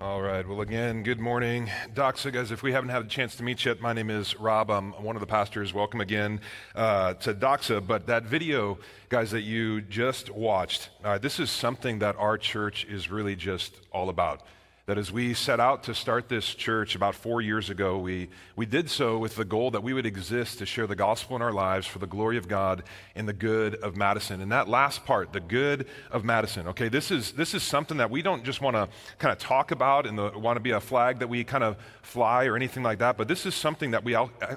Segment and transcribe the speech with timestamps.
[0.00, 0.46] All right.
[0.46, 1.68] Well, again, good morning.
[1.92, 4.70] Doxa, guys, if we haven't had a chance to meet yet, my name is Rob.
[4.70, 5.74] I'm one of the pastors.
[5.74, 6.40] Welcome again
[6.76, 7.84] uh, to Doxa.
[7.84, 12.84] But that video, guys, that you just watched, uh, this is something that our church
[12.84, 14.42] is really just all about
[14.88, 18.26] that as we set out to start this church about four years ago, we,
[18.56, 21.42] we did so with the goal that we would exist to share the gospel in
[21.42, 22.82] our lives for the glory of God
[23.14, 24.40] and the good of Madison.
[24.40, 28.10] And that last part, the good of Madison, okay, this is, this is something that
[28.10, 28.88] we don't just want to
[29.18, 32.46] kind of talk about and want to be a flag that we kind of fly
[32.46, 34.14] or anything like that, but this is something that we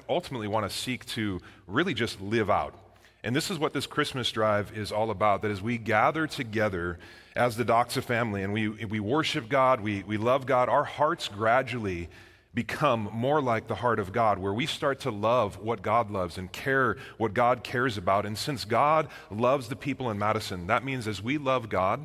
[0.08, 2.81] ultimately want to seek to really just live out.
[3.24, 6.98] And this is what this Christmas drive is all about that as we gather together
[7.36, 11.28] as the Doxa family and we, we worship God, we, we love God, our hearts
[11.28, 12.08] gradually
[12.54, 16.36] become more like the heart of God, where we start to love what God loves
[16.36, 18.26] and care what God cares about.
[18.26, 22.04] And since God loves the people in Madison, that means as we love God,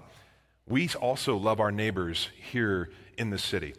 [0.68, 3.74] we also love our neighbors here in the city.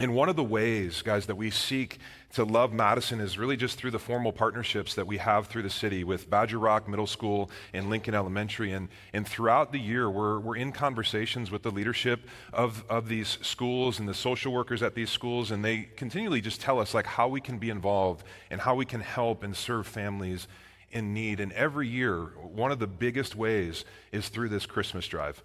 [0.00, 1.98] And one of the ways, guys, that we seek
[2.34, 5.70] to love Madison is really just through the formal partnerships that we have through the
[5.70, 8.70] city with Badger Rock Middle School and Lincoln Elementary.
[8.70, 13.38] And, and throughout the year, we're, we're in conversations with the leadership of, of these
[13.42, 15.50] schools and the social workers at these schools.
[15.50, 18.84] And they continually just tell us like how we can be involved and how we
[18.84, 20.46] can help and serve families
[20.92, 21.40] in need.
[21.40, 25.42] And every year, one of the biggest ways is through this Christmas drive.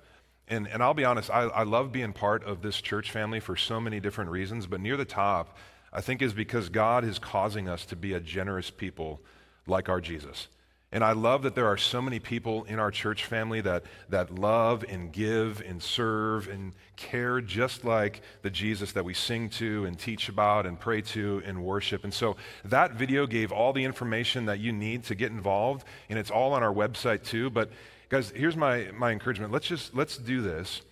[0.48, 3.56] And, and I'll be honest, I, I love being part of this church family for
[3.56, 5.58] so many different reasons, but near the top,
[5.92, 9.22] I think is because God is causing us to be a generous people
[9.68, 10.48] like our Jesus.
[10.94, 14.36] And I love that there are so many people in our church family that, that
[14.36, 19.86] love and give and serve and care just like the Jesus that we sing to
[19.86, 22.04] and teach about and pray to and worship.
[22.04, 26.20] And so that video gave all the information that you need to get involved, and
[26.20, 27.50] it's all on our website too.
[27.50, 27.72] But
[28.14, 29.52] Guys, here's my, my encouragement.
[29.52, 30.84] Let's just let's do this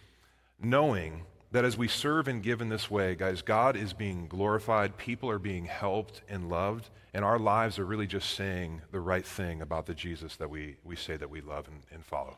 [0.60, 4.98] knowing that as we serve and give in this way, guys, God is being glorified,
[4.98, 9.24] people are being helped and loved, and our lives are really just saying the right
[9.24, 12.38] thing about the Jesus that we, we say that we love and, and follow.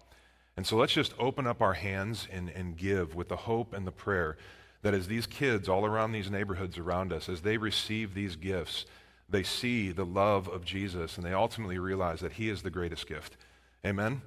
[0.57, 3.87] And so let's just open up our hands and, and give with the hope and
[3.87, 4.35] the prayer
[4.81, 8.85] that as these kids all around these neighborhoods around us, as they receive these gifts,
[9.29, 13.07] they see the love of Jesus and they ultimately realize that He is the greatest
[13.07, 13.37] gift.
[13.85, 14.21] Amen?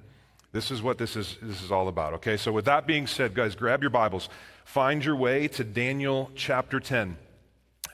[0.51, 2.37] This is what this is, this is all about, okay?
[2.37, 4.29] So, with that being said, guys, grab your Bibles.
[4.63, 7.17] Find your way to Daniel chapter 10.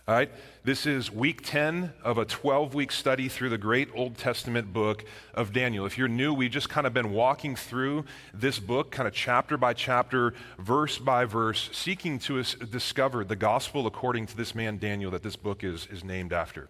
[0.06, 0.30] All right?
[0.66, 5.06] This is week 10 of a 12 week study through the great Old Testament book
[5.34, 5.86] of Daniel.
[5.86, 8.04] If you're new, we've just kind of been walking through
[8.34, 13.88] this book, kind of chapter by chapter, verse by verse, seeking to discover the gospel
[13.88, 16.68] according to this man Daniel that this book is, is named after.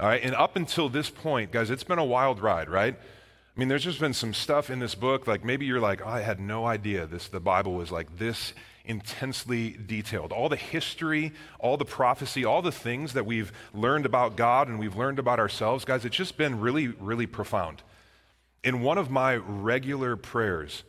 [0.00, 0.22] All right?
[0.22, 2.96] And up until this point, guys, it's been a wild ride, right?
[3.54, 6.08] I mean, there's just been some stuff in this book, like maybe you're like, oh,
[6.08, 8.54] I had no idea this, the Bible was like this
[8.84, 10.32] intensely detailed.
[10.32, 14.78] All the history, all the prophecy, all the things that we've learned about God and
[14.78, 17.82] we've learned about ourselves, guys, it's just been really, really profound.
[18.64, 20.82] In one of my regular prayers,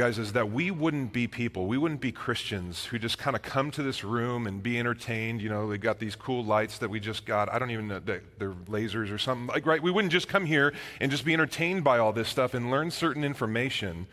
[0.00, 3.42] guys, is that we wouldn't be people, we wouldn't be Christians who just kind of
[3.42, 5.42] come to this room and be entertained.
[5.42, 7.52] You know, we got these cool lights that we just got.
[7.52, 8.22] I don't even know they're
[8.66, 9.48] lasers or something.
[9.48, 9.82] Like, right?
[9.82, 10.72] We wouldn't just come here
[11.02, 14.06] and just be entertained by all this stuff and learn certain information.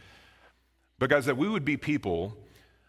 [1.00, 2.36] But, guys, that we would be people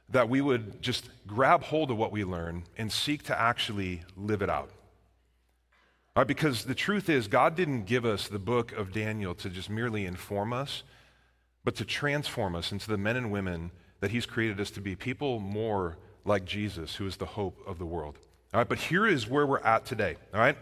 [0.08, 4.42] that we would just grab hold of what we learn and seek to actually live
[4.42, 4.72] it out.
[6.16, 9.70] Right, because the truth is, God didn't give us the book of Daniel to just
[9.70, 10.82] merely inform us
[11.64, 13.70] but to transform us into the men and women
[14.00, 17.78] that He's created us to be, people more like Jesus, who is the hope of
[17.78, 18.18] the world.
[18.52, 20.16] All right, but here is where we're at today.
[20.32, 20.56] All right,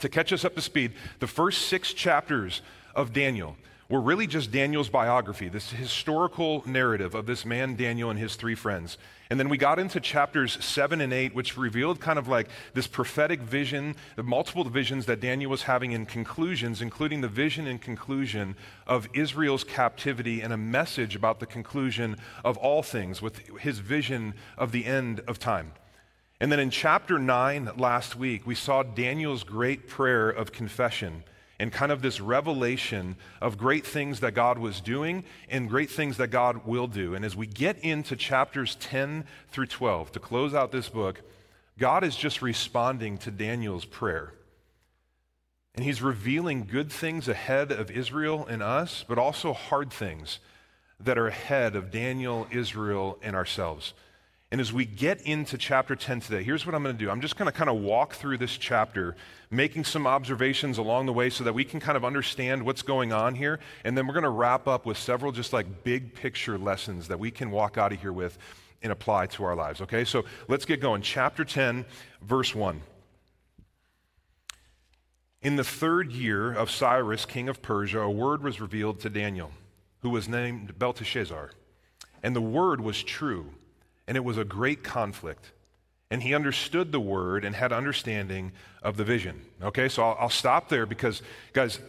[0.00, 2.62] to catch us up to speed, the first six chapters
[2.94, 3.56] of Daniel
[3.92, 8.54] were really just Daniel's biography, this historical narrative of this man, Daniel, and his three
[8.54, 8.96] friends.
[9.28, 12.86] And then we got into chapters seven and eight, which revealed kind of like this
[12.86, 17.82] prophetic vision, the multiple visions that Daniel was having in conclusions, including the vision and
[17.82, 22.16] conclusion of Israel's captivity and a message about the conclusion
[22.46, 25.70] of all things with his vision of the end of time.
[26.40, 31.24] And then in chapter 9 last week, we saw Daniel's great prayer of confession
[31.62, 36.16] and kind of this revelation of great things that God was doing and great things
[36.16, 37.14] that God will do.
[37.14, 41.22] And as we get into chapters 10 through 12 to close out this book,
[41.78, 44.34] God is just responding to Daniel's prayer.
[45.76, 50.40] And he's revealing good things ahead of Israel and us, but also hard things
[50.98, 53.94] that are ahead of Daniel, Israel, and ourselves.
[54.52, 57.10] And as we get into chapter 10 today, here's what I'm going to do.
[57.10, 59.16] I'm just going to kind of walk through this chapter,
[59.50, 63.14] making some observations along the way so that we can kind of understand what's going
[63.14, 63.60] on here.
[63.82, 67.18] And then we're going to wrap up with several just like big picture lessons that
[67.18, 68.36] we can walk out of here with
[68.82, 69.80] and apply to our lives.
[69.80, 71.00] Okay, so let's get going.
[71.00, 71.86] Chapter 10,
[72.20, 72.82] verse 1.
[75.40, 79.50] In the third year of Cyrus, king of Persia, a word was revealed to Daniel,
[80.00, 81.52] who was named Belteshazzar.
[82.22, 83.54] And the word was true,
[84.06, 85.52] and it was a great conflict.
[86.10, 88.52] And he understood the word and had understanding
[88.82, 89.42] of the vision.
[89.62, 91.22] Okay, so I'll, I'll stop there because,
[91.52, 91.80] guys,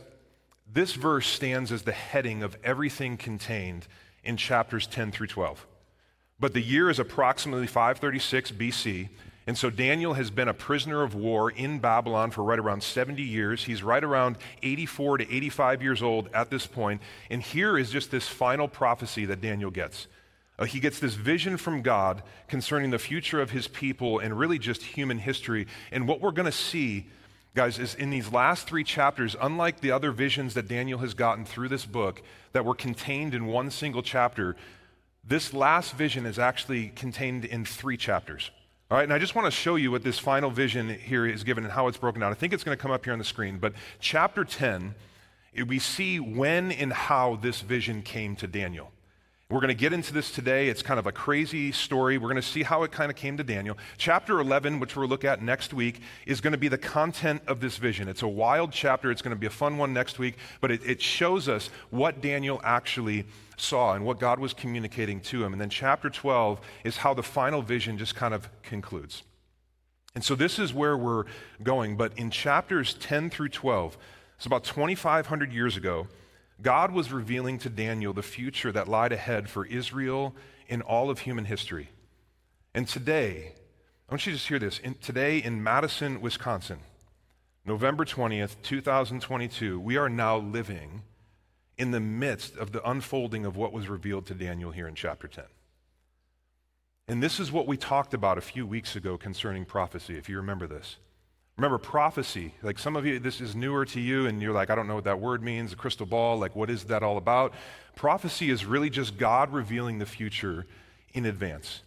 [0.71, 3.87] this verse stands as the heading of everything contained
[4.23, 5.67] in chapters 10 through 12.
[6.39, 9.09] But the year is approximately 536 BC.
[9.45, 13.21] And so Daniel has been a prisoner of war in Babylon for right around 70
[13.21, 13.65] years.
[13.65, 16.67] He's right around 84 to 85 years old at this.
[17.29, 20.07] And here is just this final prophecy that Daniel gets.
[20.59, 24.59] Uh, he gets this vision from God concerning the future of his people and really
[24.59, 25.67] just human history.
[25.91, 27.07] And what we're going to see,
[27.55, 31.43] guys, is in these last three chapters, unlike the other visions that Daniel has gotten
[31.43, 32.21] through this book
[32.51, 34.55] that were contained in one single chapter,
[35.23, 38.51] this last vision is actually contained in three chapters.
[38.91, 41.43] All right, and I just want to show you what this final vision here is
[41.43, 42.31] given and how it's broken down.
[42.31, 44.93] I think it's going to come up here on the screen, but chapter 10,
[45.65, 48.91] we see when and how this vision came to Daniel.
[49.53, 50.67] We're going to get into this today.
[50.67, 52.17] It's kind of a crazy story.
[52.17, 53.77] We're going to see how it kind of came to Daniel.
[53.99, 57.59] Chapter 11, which we'll look at next week, is going to be the content of
[57.59, 58.07] this vision.
[58.07, 59.11] It's a wild chapter.
[59.11, 62.19] It's going to be a fun one next week, but it, it shows us what
[62.19, 65.53] Daniel actually saw and what God was communicating to him.
[65.53, 69.21] And then chapter 12 is how the final vision just kind of concludes.
[70.15, 71.25] And so this is where we're
[71.61, 71.95] going.
[71.95, 73.99] But in chapters 10 through 12,
[74.35, 76.07] it's about 2,500 years ago,
[76.63, 80.33] God was revealing to Daniel the future that lied ahead for Israel
[80.67, 81.89] in all of human history.
[82.73, 83.51] And today,
[84.09, 84.79] I want you to just hear this.
[84.79, 86.79] In, today in Madison, Wisconsin,
[87.65, 91.03] November 20th, 2022, we are now living
[91.77, 95.27] in the midst of the unfolding of what was revealed to Daniel here in chapter
[95.27, 95.43] 10.
[97.07, 100.37] And this is what we talked about a few weeks ago concerning prophecy, if you
[100.37, 100.97] remember this.
[101.57, 104.75] Remember, prophecy, like some of you, this is newer to you, and you're like, I
[104.75, 107.53] don't know what that word means, a crystal ball, like, what is that all about?
[107.95, 110.65] Prophecy is really just God revealing the future
[111.13, 111.81] in advance.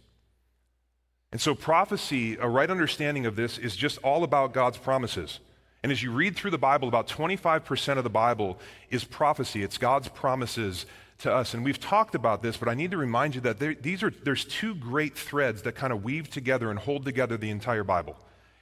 [1.33, 5.41] And so, prophecy, a right understanding of this, is just all about God's promises.
[5.83, 8.57] And as you read through the Bible, about 25% of the Bible
[8.89, 9.63] is prophecy.
[9.63, 10.85] It's God's promises
[11.19, 11.53] to us.
[11.53, 14.11] And we've talked about this, but I need to remind you that there, these are,
[14.23, 18.15] there's two great threads that kind of weave together and hold together the entire Bible.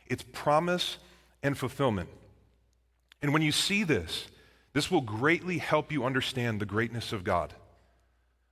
[0.07, 0.98] It's promise
[1.42, 2.10] and fulfillment.
[3.22, 4.28] And when you see this,
[4.74, 7.54] this will greatly help you understand the greatness of God.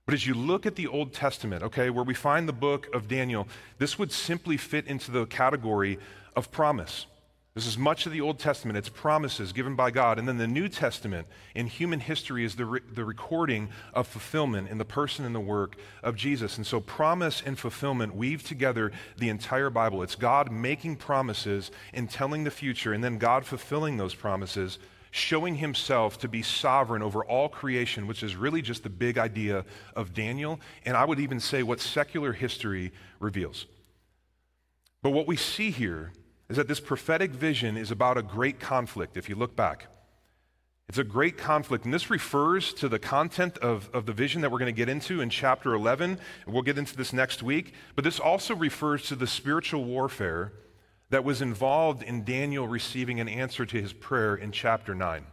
[0.06, 3.08] But as you look at the Old Testament, okay, where we find the book of
[3.08, 3.48] Daniel,
[3.78, 5.98] this would simply fit into the category
[6.36, 7.06] of promise.
[7.54, 8.76] This is much of the Old Testament.
[8.76, 10.18] It's promises given by God.
[10.18, 14.70] And then the New Testament in human history is the, re- the recording of fulfillment
[14.70, 16.56] in the person and the work of Jesus.
[16.56, 20.02] And so promise and fulfillment weave together the entire Bible.
[20.02, 24.80] It's God making promises and telling the future, and then God fulfilling those promises,
[25.12, 29.64] showing himself to be sovereign over all creation, which is really just the big idea
[29.94, 30.58] of Daniel.
[30.84, 32.90] And I would even say what secular history
[33.20, 33.66] reveals.
[35.02, 36.10] But what we see here
[36.48, 39.86] is that this prophetic vision is about a great conflict, if you look back.
[40.88, 44.52] It's a great conflict, and this refers to the content of, of the vision that
[44.52, 46.18] we're going to get into in chapter 11.
[46.46, 50.52] We'll get into this next week, but this also refers to the spiritual warfare
[51.08, 55.24] that was involved in Daniel receiving an answer to his prayer in chapter 9.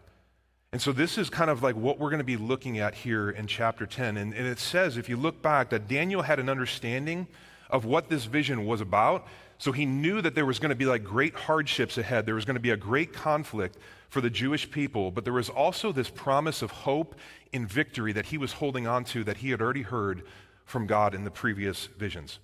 [0.71, 3.29] And so, this is kind of like what we're going to be looking at here
[3.29, 4.15] in chapter 10.
[4.15, 7.27] And, and it says, if you look back, that Daniel had an understanding
[7.69, 9.27] of what this vision was about.
[9.61, 12.25] So he knew that there was going to be like great hardships ahead.
[12.25, 13.77] There was going to be a great conflict
[14.09, 17.13] for the Jewish people, but there was also this promise of hope
[17.51, 20.23] in victory that he was holding on to that he had already heard
[20.65, 22.39] from God in the previous visions.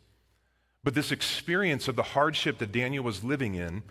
[0.83, 3.81] But this experience of the hardship that Daniel was living in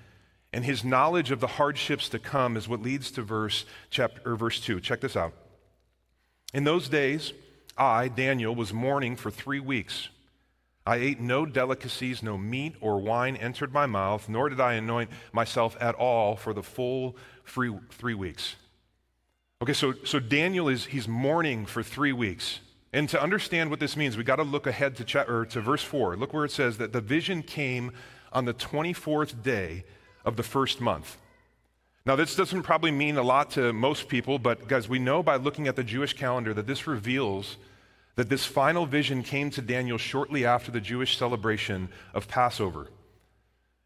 [0.53, 4.37] and his knowledge of the hardships to come is what leads to verse chapter or
[4.37, 4.79] verse 2.
[4.79, 5.33] Check this out.
[6.55, 7.33] In those days,
[7.77, 10.11] I, Daniel, was mourning for 3 weeks.
[10.87, 15.11] I ate no delicacies, no meat or wine entered my mouth, nor did I anoint
[15.33, 18.55] myself at all for the full three, three weeks.
[19.61, 22.61] Okay, so, so Daniel is he's mourning for three weeks.
[22.93, 25.83] And to understand what this means, we got to look ahead to, cha- to verse
[25.83, 26.17] 4.
[26.17, 27.91] Look where it says that the vision came
[28.33, 29.85] on the 24th day
[30.25, 31.17] of the first month.
[32.05, 35.37] Now, this doesn't probably mean a lot to most people, but guys, we know by
[35.37, 37.57] looking at the Jewish calendar that this reveals
[38.17, 42.89] that this final vision came to Daniel shortly after the Jewish celebration of Passover.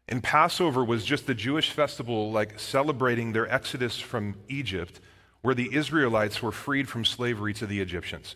[0.07, 4.99] And Passover was just the Jewish festival, like celebrating their exodus from Egypt,
[5.41, 8.35] where the Israelites were freed from slavery to the Egyptians.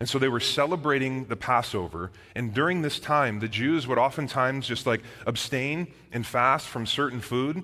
[0.00, 2.10] And so they were celebrating the Passover.
[2.34, 7.20] And during this time, the Jews would oftentimes just like abstain and fast from certain
[7.20, 7.62] food,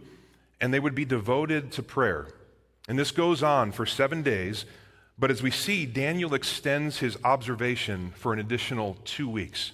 [0.60, 2.28] and they would be devoted to prayer.
[2.88, 4.64] And this goes on for seven days.
[5.20, 9.72] But as we see, Daniel extends his observation for an additional two weeks.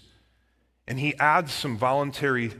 [0.88, 2.50] And he adds some voluntary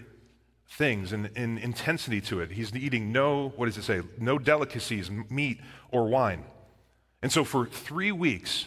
[0.68, 2.52] things and, and intensity to it.
[2.52, 4.02] He's eating no, what does it say?
[4.18, 6.44] No delicacies, meat or wine.
[7.22, 8.66] And so for three weeks,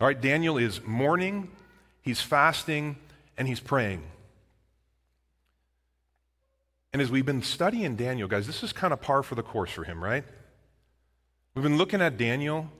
[0.00, 1.50] all right, Daniel is mourning,
[2.02, 2.96] he's fasting,
[3.38, 4.02] and he's praying.
[6.92, 9.70] And as we've been studying Daniel, guys, this is kind of par for the course
[9.70, 10.24] for him, right?
[11.54, 12.70] We've been looking at Daniel,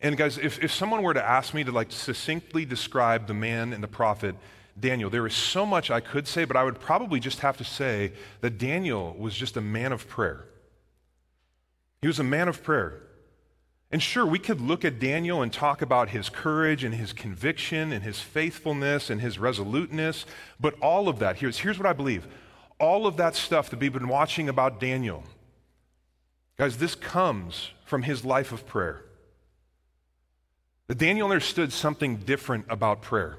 [0.00, 3.72] and guys, if, if someone were to ask me to like succinctly describe the man
[3.72, 4.34] and the prophet
[4.78, 7.64] Daniel, there is so much I could say, but I would probably just have to
[7.64, 10.46] say that Daniel was just a man of prayer.
[12.00, 13.02] He was a man of prayer.
[13.92, 17.92] And sure, we could look at Daniel and talk about his courage and his conviction
[17.92, 20.24] and his faithfulness and his resoluteness,
[20.60, 22.26] but all of that, here's, here's what I believe
[22.78, 25.22] all of that stuff that we've been watching about Daniel,
[26.56, 29.04] guys, this comes from his life of prayer.
[30.90, 33.38] That Daniel understood something different about prayer.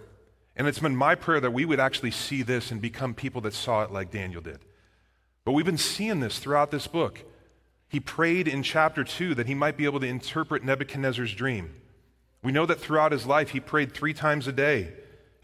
[0.55, 3.53] And it's been my prayer that we would actually see this and become people that
[3.53, 4.59] saw it like Daniel did.
[5.43, 7.25] But we've been seeing this throughout this book.
[7.89, 11.75] He prayed in chapter 2 that he might be able to interpret Nebuchadnezzar's dream.
[12.41, 14.93] We know that throughout his life he prayed three times a day.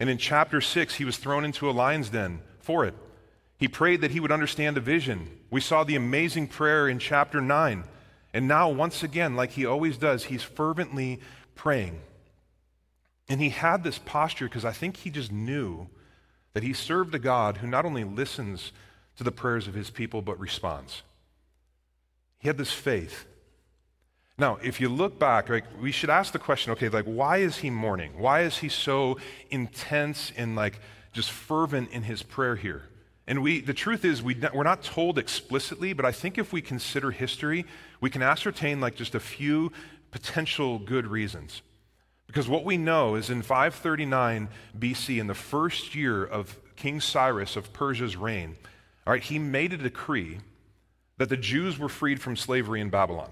[0.00, 2.94] And in chapter 6, he was thrown into a lion's den for it.
[3.58, 5.28] He prayed that he would understand a vision.
[5.50, 7.84] We saw the amazing prayer in chapter 9.
[8.32, 11.20] And now, once again, like he always does, he's fervently
[11.58, 12.00] praying.
[13.28, 15.88] And he had this posture because I think he just knew
[16.54, 18.72] that he served a God who not only listens
[19.16, 21.02] to the prayers of his people, but responds.
[22.38, 23.26] He had this faith.
[24.38, 27.58] Now, if you look back, like, we should ask the question okay, like, why is
[27.58, 28.16] he mourning?
[28.16, 29.18] Why is he so
[29.50, 30.80] intense and, like,
[31.12, 32.84] just fervent in his prayer here?
[33.26, 36.62] And we, the truth is, we, we're not told explicitly, but I think if we
[36.62, 37.66] consider history,
[38.00, 39.72] we can ascertain, like, just a few
[40.10, 41.62] potential good reasons.
[42.26, 44.48] Because what we know is in 539
[44.78, 48.56] BC, in the first year of King Cyrus of Persia's reign,
[49.06, 50.38] all right, he made a decree
[51.16, 53.30] that the Jews were freed from slavery in Babylon.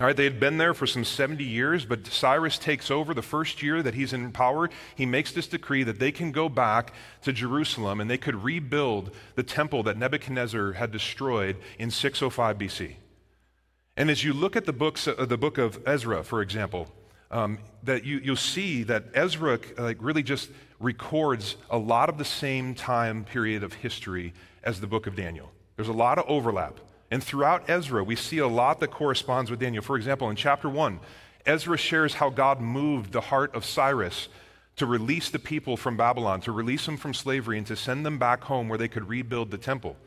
[0.00, 3.20] All right, they had been there for some 70 years, but Cyrus takes over the
[3.20, 4.70] first year that he's in power.
[4.94, 9.10] He makes this decree that they can go back to Jerusalem and they could rebuild
[9.34, 12.94] the temple that Nebuchadnezzar had destroyed in 605 BC.
[14.00, 16.88] And as you look at the, books, uh, the book of Ezra, for example,
[17.30, 22.24] um, that you, you'll see that Ezra like, really just records a lot of the
[22.24, 24.32] same time period of history
[24.64, 25.52] as the book of Daniel.
[25.76, 26.80] There's a lot of overlap.
[27.10, 29.82] And throughout Ezra, we see a lot that corresponds with Daniel.
[29.82, 30.98] For example, in chapter 1,
[31.44, 34.28] Ezra shares how God moved the heart of Cyrus
[34.76, 38.18] to release the people from Babylon, to release them from slavery, and to send them
[38.18, 39.98] back home where they could rebuild the temple.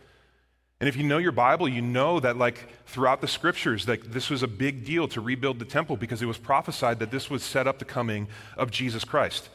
[0.80, 4.30] And if you know your Bible, you know that, like, throughout the scriptures, that this
[4.30, 7.42] was a big deal to rebuild the temple because it was prophesied that this would
[7.42, 8.28] set up the coming
[8.58, 9.50] of Jesus Christ.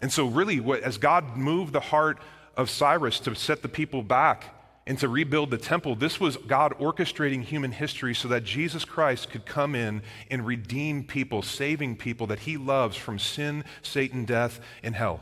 [0.00, 2.18] And so, really, what, as God moved the heart
[2.56, 6.72] of Cyrus to set the people back, and to rebuild the temple, this was God
[6.78, 12.28] orchestrating human history so that Jesus Christ could come in and redeem people, saving people
[12.28, 15.20] that he loves from sin, Satan, death, and hell.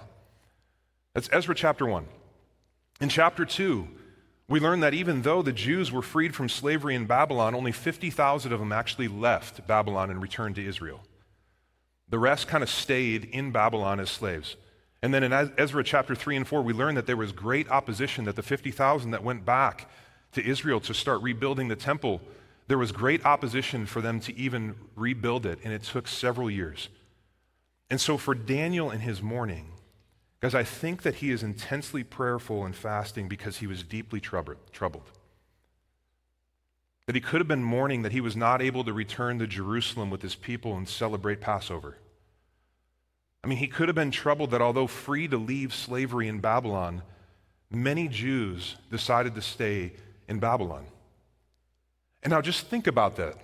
[1.14, 2.04] That's Ezra chapter 1.
[3.00, 3.88] In chapter 2,
[4.48, 8.52] we learn that even though the Jews were freed from slavery in Babylon, only 50,000
[8.52, 11.00] of them actually left Babylon and returned to Israel.
[12.08, 14.56] The rest kind of stayed in Babylon as slaves.
[15.02, 18.24] And then in Ezra chapter 3 and 4, we learn that there was great opposition,
[18.24, 19.90] that the 50,000 that went back
[20.32, 22.20] to Israel to start rebuilding the temple,
[22.68, 26.88] there was great opposition for them to even rebuild it, and it took several years.
[27.90, 29.70] And so for Daniel in his mourning,
[30.44, 35.10] guys, I think that he is intensely prayerful and fasting because he was deeply troubled.
[37.06, 40.10] That he could have been mourning that he was not able to return to Jerusalem
[40.10, 41.96] with his people and celebrate Passover.
[43.42, 47.00] I mean, he could have been troubled that although free to leave slavery in Babylon,
[47.70, 49.94] many Jews decided to stay
[50.28, 50.84] in Babylon.
[52.22, 53.36] And now just think about that.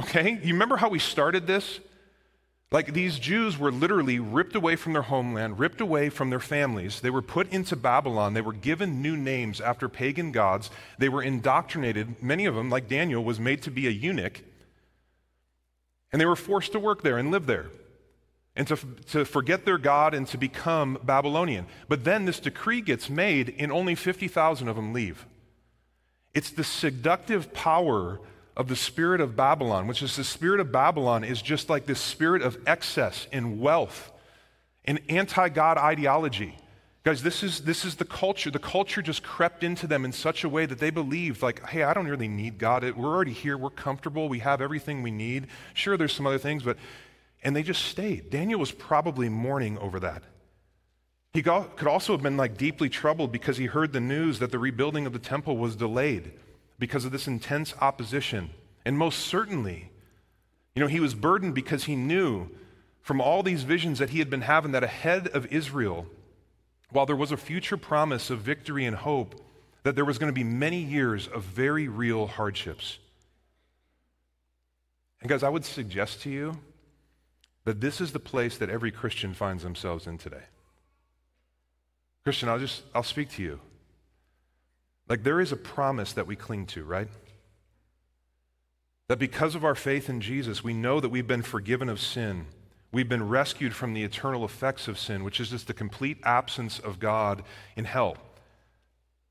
[0.00, 0.40] Okay?
[0.42, 1.78] You remember how we started this?
[2.70, 7.00] Like these Jews were literally ripped away from their homeland, ripped away from their families.
[7.00, 8.34] They were put into Babylon.
[8.34, 10.70] They were given new names after pagan gods.
[10.98, 12.22] They were indoctrinated.
[12.22, 14.42] Many of them, like Daniel, was made to be a eunuch.
[16.12, 17.70] And they were forced to work there and live there
[18.58, 21.66] and to, to forget their God and to become Babylonian.
[21.88, 25.26] But then this decree gets made, and only 50,000 of them leave.
[26.34, 28.20] It's the seductive power
[28.58, 32.00] of the spirit of Babylon, which is the spirit of Babylon is just like this
[32.00, 34.10] spirit of excess and wealth
[34.84, 36.56] and anti God ideology.
[37.04, 38.50] Guys, this is, this is the culture.
[38.50, 41.84] The culture just crept into them in such a way that they believed, like, hey,
[41.84, 42.82] I don't really need God.
[42.82, 43.56] We're already here.
[43.56, 44.28] We're comfortable.
[44.28, 45.46] We have everything we need.
[45.72, 46.76] Sure, there's some other things, but,
[47.44, 48.28] and they just stayed.
[48.28, 50.24] Daniel was probably mourning over that.
[51.32, 54.58] He could also have been like deeply troubled because he heard the news that the
[54.58, 56.32] rebuilding of the temple was delayed
[56.78, 58.50] because of this intense opposition.
[58.84, 59.90] And most certainly,
[60.74, 62.48] you know, he was burdened because he knew
[63.02, 66.06] from all these visions that he had been having that ahead of Israel,
[66.90, 69.42] while there was a future promise of victory and hope,
[69.82, 72.98] that there was going to be many years of very real hardships.
[75.20, 76.58] And guys, I would suggest to you
[77.64, 80.44] that this is the place that every Christian finds themselves in today.
[82.24, 83.60] Christian, I'll just I'll speak to you.
[85.08, 87.08] Like there is a promise that we cling to, right?
[89.08, 92.46] That because of our faith in Jesus, we know that we've been forgiven of sin.
[92.92, 96.78] We've been rescued from the eternal effects of sin, which is just the complete absence
[96.78, 97.42] of God
[97.76, 98.16] in hell.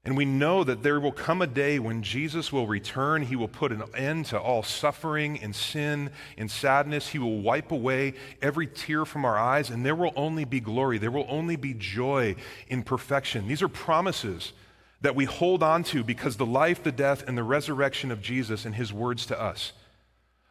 [0.03, 3.23] And we know that there will come a day when Jesus will return.
[3.23, 7.09] He will put an end to all suffering and sin and sadness.
[7.09, 10.97] He will wipe away every tear from our eyes, and there will only be glory.
[10.97, 12.35] There will only be joy
[12.69, 13.47] in perfection.
[13.47, 14.53] These are promises
[15.01, 18.65] that we hold on to because the life, the death, and the resurrection of Jesus
[18.65, 19.73] and his words to us.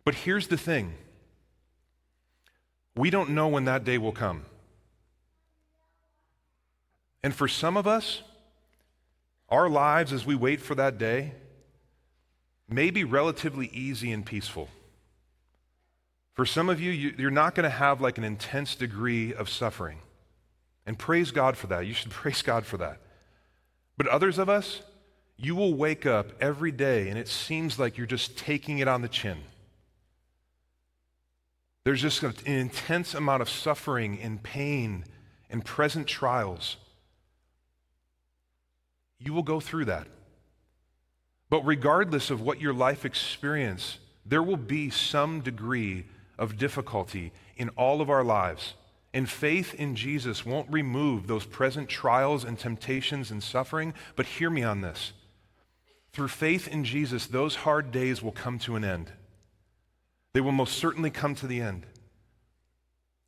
[0.05, 0.95] But here's the thing
[2.95, 4.45] we don't know when that day will come.
[7.23, 8.23] And for some of us,
[9.49, 11.33] our lives as we wait for that day
[12.69, 14.69] may be relatively easy and peaceful.
[16.35, 19.49] For some of you, you are not going to have like an intense degree of
[19.49, 19.99] suffering.
[20.85, 21.87] And praise God for that.
[21.87, 23.00] You should praise God for that.
[23.97, 24.83] But others of us,
[25.37, 29.03] you will wake up every day and it seems like you're just taking it on
[29.03, 29.38] the chin.
[31.85, 35.05] There's just an intense amount of suffering and pain
[35.50, 36.76] and present trials.
[39.19, 40.09] You will go through that.
[41.49, 46.06] But regardless of what your life experience, there will be some degree
[46.39, 48.75] of difficulty in all of our lives.
[49.17, 54.50] And faith in Jesus won't remove those present trials and temptations and suffering, but hear
[54.50, 55.15] me on this.
[56.13, 59.11] Through faith in Jesus, those hard days will come to an end.
[60.35, 61.87] They will most certainly come to the end.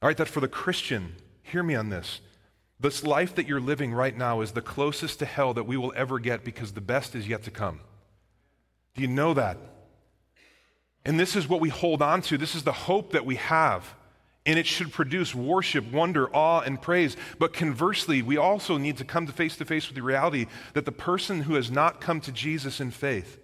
[0.03, 2.21] All right, that for the Christian, hear me on this.
[2.79, 5.95] This life that you're living right now is the closest to hell that we will
[5.97, 7.81] ever get because the best is yet to come.
[8.95, 9.57] Do you know that?
[11.07, 12.37] And this is what we hold on to.
[12.37, 13.95] This is the hope that we have.
[14.49, 17.19] And it should produce worship, wonder, awe, and praise.
[17.39, 20.87] But conversely, we also need to come to face to face with the reality that
[20.87, 23.39] the person who has not come to Jesus in faith,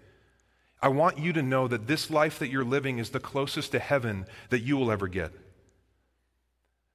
[0.80, 3.80] I want you to know that this life that you're living is the closest to
[3.80, 5.32] heaven that you will ever get.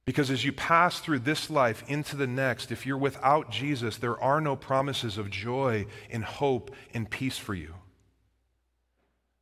[0.06, 4.20] Because as you pass through this life into the next, if you're without Jesus, there
[4.20, 7.74] are no promises of joy and hope and peace for you.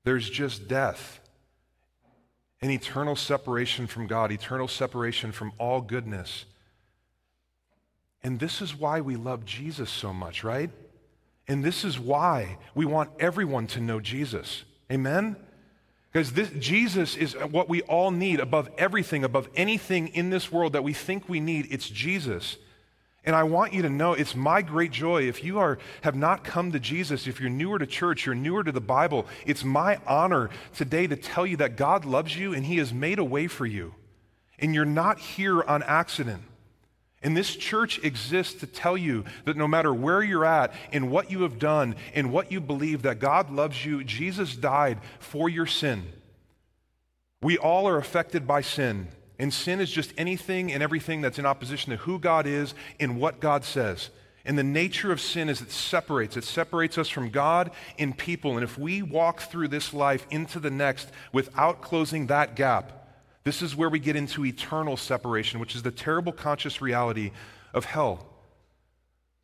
[0.04, 1.20] There's just death
[2.60, 6.44] and eternal separation from God, eternal separation from all goodness.
[8.22, 10.70] And this is why we love Jesus so much, right?
[11.46, 14.64] And this is why we want everyone to know Jesus.
[14.90, 15.36] Amen?
[16.12, 20.72] Because this, Jesus is what we all need above everything, above anything in this world
[20.72, 21.68] that we think we need.
[21.70, 22.56] It's Jesus.
[23.24, 25.28] And I want you to know it's my great joy.
[25.28, 28.64] If you are, have not come to Jesus, if you're newer to church, you're newer
[28.64, 32.64] to the Bible, it's my honor today to tell you that God loves you and
[32.64, 33.94] He has made a way for you.
[34.58, 36.42] And you're not here on accident.
[37.22, 41.30] And this church exists to tell you that no matter where you're at, in what
[41.30, 44.04] you have done, in what you believe, that God loves you.
[44.04, 46.04] Jesus died for your sin.
[47.42, 49.08] We all are affected by sin.
[49.38, 53.20] And sin is just anything and everything that's in opposition to who God is and
[53.20, 54.10] what God says.
[54.44, 56.36] And the nature of sin is it separates.
[56.36, 58.54] It separates us from God and people.
[58.54, 62.98] And if we walk through this life into the next without closing that gap,
[63.44, 67.30] this is where we get into eternal separation, which is the terrible conscious reality
[67.72, 68.26] of hell.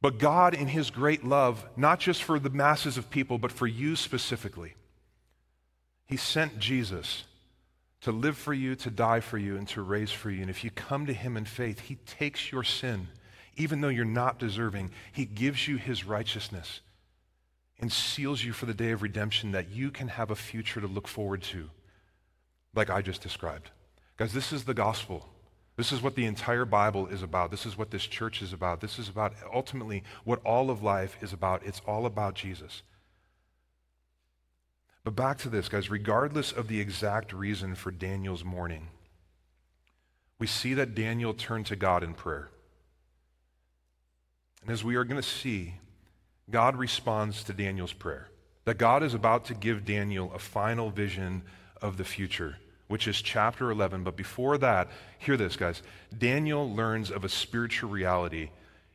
[0.00, 3.66] But God, in His great love, not just for the masses of people, but for
[3.66, 4.74] you specifically,
[6.06, 7.24] He sent Jesus
[8.04, 10.42] to live for you, to die for you, and to raise for you.
[10.42, 13.08] And if you come to Him in faith, He takes your sin,
[13.56, 16.80] even though you're not deserving, He gives you His righteousness
[17.80, 20.86] and seals you for the day of redemption that you can have a future to
[20.86, 21.70] look forward to,
[22.74, 23.70] like I just described.
[24.18, 25.26] Guys, this is the gospel.
[25.76, 27.50] This is what the entire Bible is about.
[27.50, 28.82] This is what this church is about.
[28.82, 31.64] This is about ultimately what all of life is about.
[31.64, 32.82] It's all about Jesus.
[35.04, 38.88] But back to this, guys, regardless of the exact reason for Daniel's mourning,
[40.38, 42.48] we see that Daniel turned to God in prayer.
[44.62, 45.74] And as we are going to see,
[46.50, 48.28] God responds to Daniel's prayer.
[48.64, 51.42] That God is about to give Daniel a final vision
[51.82, 52.56] of the future,
[52.88, 54.04] which is chapter 11.
[54.04, 54.88] But before that,
[55.18, 55.82] hear this, guys.
[56.16, 58.48] Daniel learns of a spiritual reality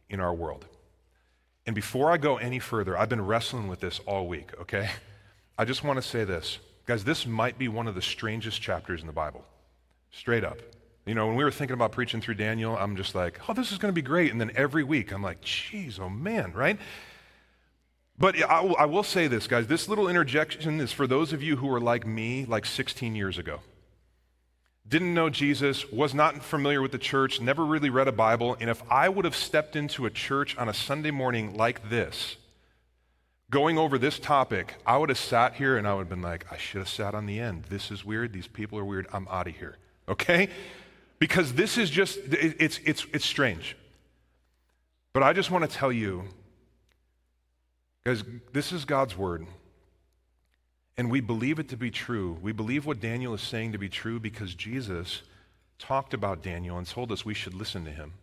[0.10, 0.66] in our world.
[1.68, 4.90] And before I go any further, I've been wrestling with this all week, okay?
[5.60, 6.58] I just want to say this.
[6.86, 9.44] Guys, this might be one of the strangest chapters in the Bible.
[10.10, 10.58] Straight up.
[11.06, 13.74] You know, when we were thinking about preaching through Daniel, I'm just like, oh, this
[13.74, 14.32] is going to be great.
[14.32, 16.80] And then every week, I'm like, geez, oh man, right?
[18.18, 19.68] But I I will say this, guys.
[19.68, 23.38] This little interjection is for those of you who are like me, like 16 years
[23.38, 23.60] ago.
[24.88, 28.56] Didn't know Jesus, was not familiar with the church, never really read a Bible.
[28.62, 32.38] And if I would have stepped into a church on a Sunday morning like this,
[33.50, 36.46] going over this topic, I would have sat here and I would have been like,
[36.52, 37.66] I should have sat on the end.
[37.70, 38.34] This is weird.
[38.34, 39.08] These people are weird.
[39.12, 39.78] I'm out of here.
[40.08, 40.50] Okay?
[41.18, 43.76] Because this is just, it's, it's, it's strange.
[45.14, 46.26] But I just want to tell you,
[48.06, 49.46] guys, this is God's word.
[50.98, 52.38] And we believe it to be true.
[52.42, 55.24] We believe what Daniel is saying to be true because Jesus
[55.80, 58.14] talked about Daniel and told us we should listen to him.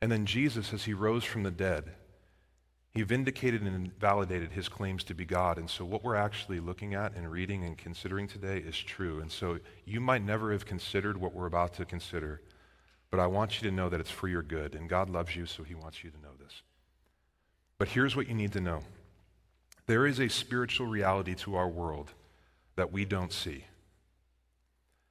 [0.00, 1.92] And then Jesus, as he rose from the dead,
[2.94, 5.58] he vindicated and validated his claims to be God.
[5.58, 9.20] And so, what we're actually looking at and reading and considering today is true.
[9.20, 12.40] And so, you might never have considered what we're about to consider,
[13.10, 14.74] but I want you to know that it's for your good.
[14.74, 16.62] And God loves you, so he wants you to know this.
[17.78, 18.82] But here's what you need to know
[19.86, 22.12] there is a spiritual reality to our world
[22.76, 23.64] that we don't see.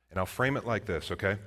[0.09, 1.37] And I'll frame it like this, okay?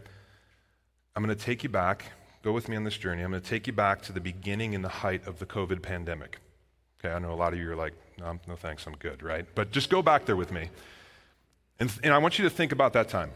[1.15, 2.05] I'm going to take you back
[2.43, 3.23] Go with me on this journey.
[3.23, 5.83] I'm going to take you back to the beginning and the height of the COVID
[5.83, 6.39] pandemic.
[6.99, 9.47] Okay, I know a lot of you are like, no, no thanks, I'm good, right?
[9.55, 10.71] But just go back there with me.
[11.79, 13.31] And, and I want you to think about that time.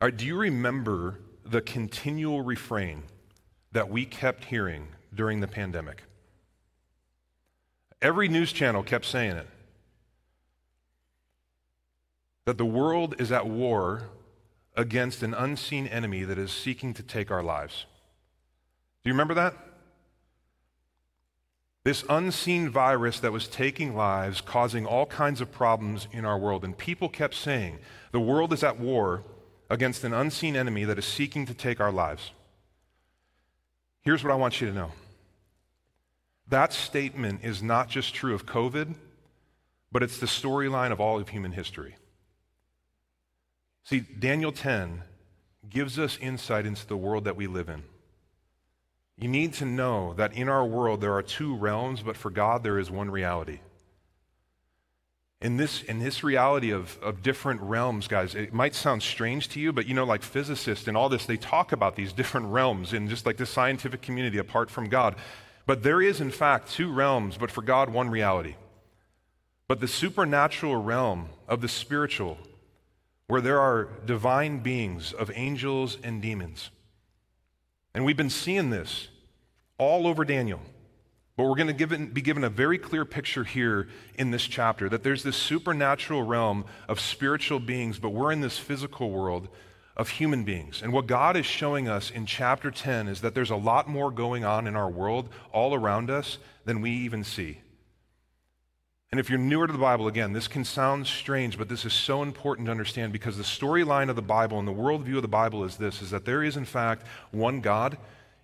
[0.00, 3.02] All right, do you remember the continual refrain
[3.72, 6.02] that we kept hearing during the pandemic?
[8.00, 9.48] Every news channel kept saying it
[12.44, 14.08] that the world is at war
[14.78, 17.84] against an unseen enemy that is seeking to take our lives.
[19.02, 19.54] Do you remember that?
[21.82, 26.64] This unseen virus that was taking lives, causing all kinds of problems in our world.
[26.64, 27.80] And people kept saying,
[28.12, 29.24] the world is at war
[29.68, 32.30] against an unseen enemy that is seeking to take our lives.
[34.02, 34.92] Here's what I want you to know
[36.46, 38.94] that statement is not just true of COVID,
[39.90, 41.96] but it's the storyline of all of human history.
[43.88, 45.02] See, Daniel 10
[45.70, 47.84] gives us insight into the world that we live in.
[49.16, 52.62] You need to know that in our world there are two realms, but for God
[52.62, 53.60] there is one reality.
[55.40, 59.60] In this, in this reality of, of different realms, guys, it might sound strange to
[59.60, 62.92] you, but you know, like physicists and all this, they talk about these different realms
[62.92, 65.16] in just like the scientific community apart from God.
[65.64, 68.56] But there is, in fact, two realms, but for God, one reality.
[69.66, 72.36] But the supernatural realm of the spiritual
[73.28, 76.70] where there are divine beings of angels and demons.
[77.94, 79.08] And we've been seeing this
[79.78, 80.60] all over Daniel.
[81.36, 85.04] But we're going to be given a very clear picture here in this chapter that
[85.04, 89.48] there's this supernatural realm of spiritual beings, but we're in this physical world
[89.96, 90.82] of human beings.
[90.82, 94.10] And what God is showing us in chapter 10 is that there's a lot more
[94.10, 97.60] going on in our world all around us than we even see.
[99.10, 101.94] And if you're newer to the Bible, again, this can sound strange, but this is
[101.94, 105.28] so important to understand because the storyline of the Bible and the worldview of the
[105.28, 107.96] Bible is this is that there is, in fact, one God,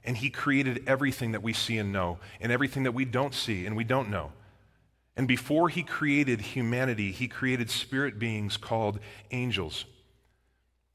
[0.04, 3.66] and He created everything that we see and know, and everything that we don't see
[3.66, 4.32] and we don't know.
[5.16, 9.00] And before He created humanity, He created spirit beings called
[9.32, 9.84] angels.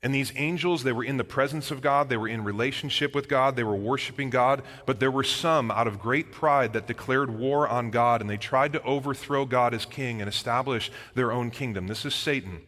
[0.01, 3.27] And these angels, they were in the presence of God, they were in relationship with
[3.27, 7.29] God, they were worshiping God, but there were some out of great pride that declared
[7.29, 11.51] war on God and they tried to overthrow God as king and establish their own
[11.51, 11.87] kingdom.
[11.87, 12.61] This is Satan.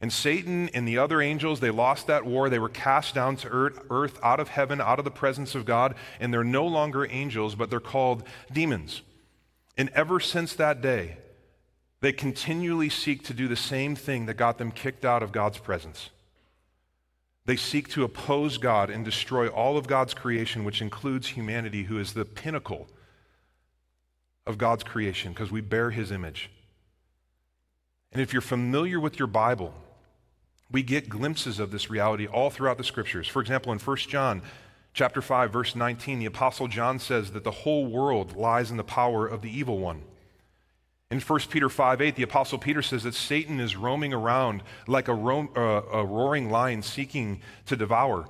[0.00, 2.48] And Satan and the other angels, they lost that war.
[2.48, 5.94] They were cast down to earth, out of heaven, out of the presence of God,
[6.18, 9.02] and they're no longer angels, but they're called demons.
[9.76, 11.18] And ever since that day,
[12.00, 15.58] they continually seek to do the same thing that got them kicked out of God's
[15.58, 16.10] presence.
[17.44, 21.98] They seek to oppose God and destroy all of God's creation, which includes humanity, who
[21.98, 22.88] is the pinnacle
[24.46, 26.50] of God's creation because we bear his image.
[28.12, 29.74] And if you're familiar with your Bible,
[30.70, 33.26] we get glimpses of this reality all throughout the scriptures.
[33.26, 34.42] For example, in 1 John
[34.94, 38.84] chapter 5 verse 19, the apostle John says that the whole world lies in the
[38.84, 40.02] power of the evil one.
[41.12, 45.08] In 1 Peter 5 8, the Apostle Peter says that Satan is roaming around like
[45.08, 48.26] a, ro- uh, a roaring lion seeking to devour.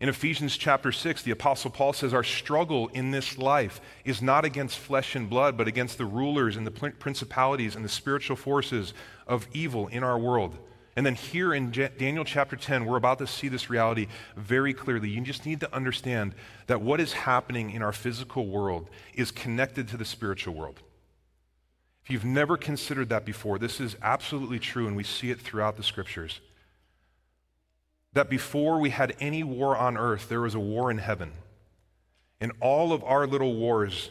[0.00, 4.46] In Ephesians chapter 6, the Apostle Paul says, Our struggle in this life is not
[4.46, 8.94] against flesh and blood, but against the rulers and the principalities and the spiritual forces
[9.26, 10.56] of evil in our world.
[10.96, 14.06] And then here in Daniel chapter 10, we're about to see this reality
[14.38, 15.10] very clearly.
[15.10, 16.34] You just need to understand
[16.66, 20.80] that what is happening in our physical world is connected to the spiritual world.
[22.04, 25.76] If you've never considered that before, this is absolutely true, and we see it throughout
[25.76, 26.40] the scriptures.
[28.12, 31.32] That before we had any war on earth, there was a war in heaven.
[32.40, 34.10] And all of our little wars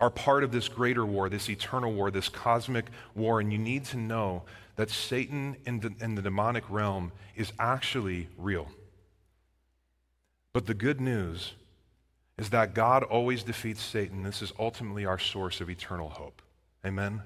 [0.00, 3.38] are part of this greater war, this eternal war, this cosmic war.
[3.38, 4.44] And you need to know
[4.76, 8.66] that Satan in the, in the demonic realm is actually real.
[10.54, 11.52] But the good news
[12.38, 14.22] is that God always defeats Satan.
[14.22, 16.40] This is ultimately our source of eternal hope.
[16.84, 17.22] Amen?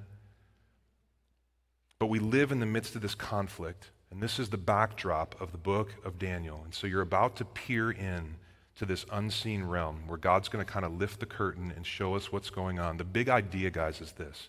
[1.99, 5.53] But we live in the midst of this conflict, and this is the backdrop of
[5.53, 6.61] the book of Daniel.
[6.65, 8.37] And so you're about to peer in
[8.77, 12.15] to this unseen realm where God's going to kind of lift the curtain and show
[12.15, 12.97] us what's going on.
[12.97, 14.49] The big idea, guys, is this